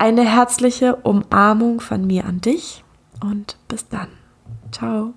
Eine 0.00 0.22
herzliche 0.22 0.94
Umarmung 0.96 1.80
von 1.80 2.06
mir 2.06 2.24
an 2.24 2.40
dich 2.40 2.84
und 3.20 3.56
bis 3.66 3.88
dann. 3.88 4.08
Ciao. 4.70 5.12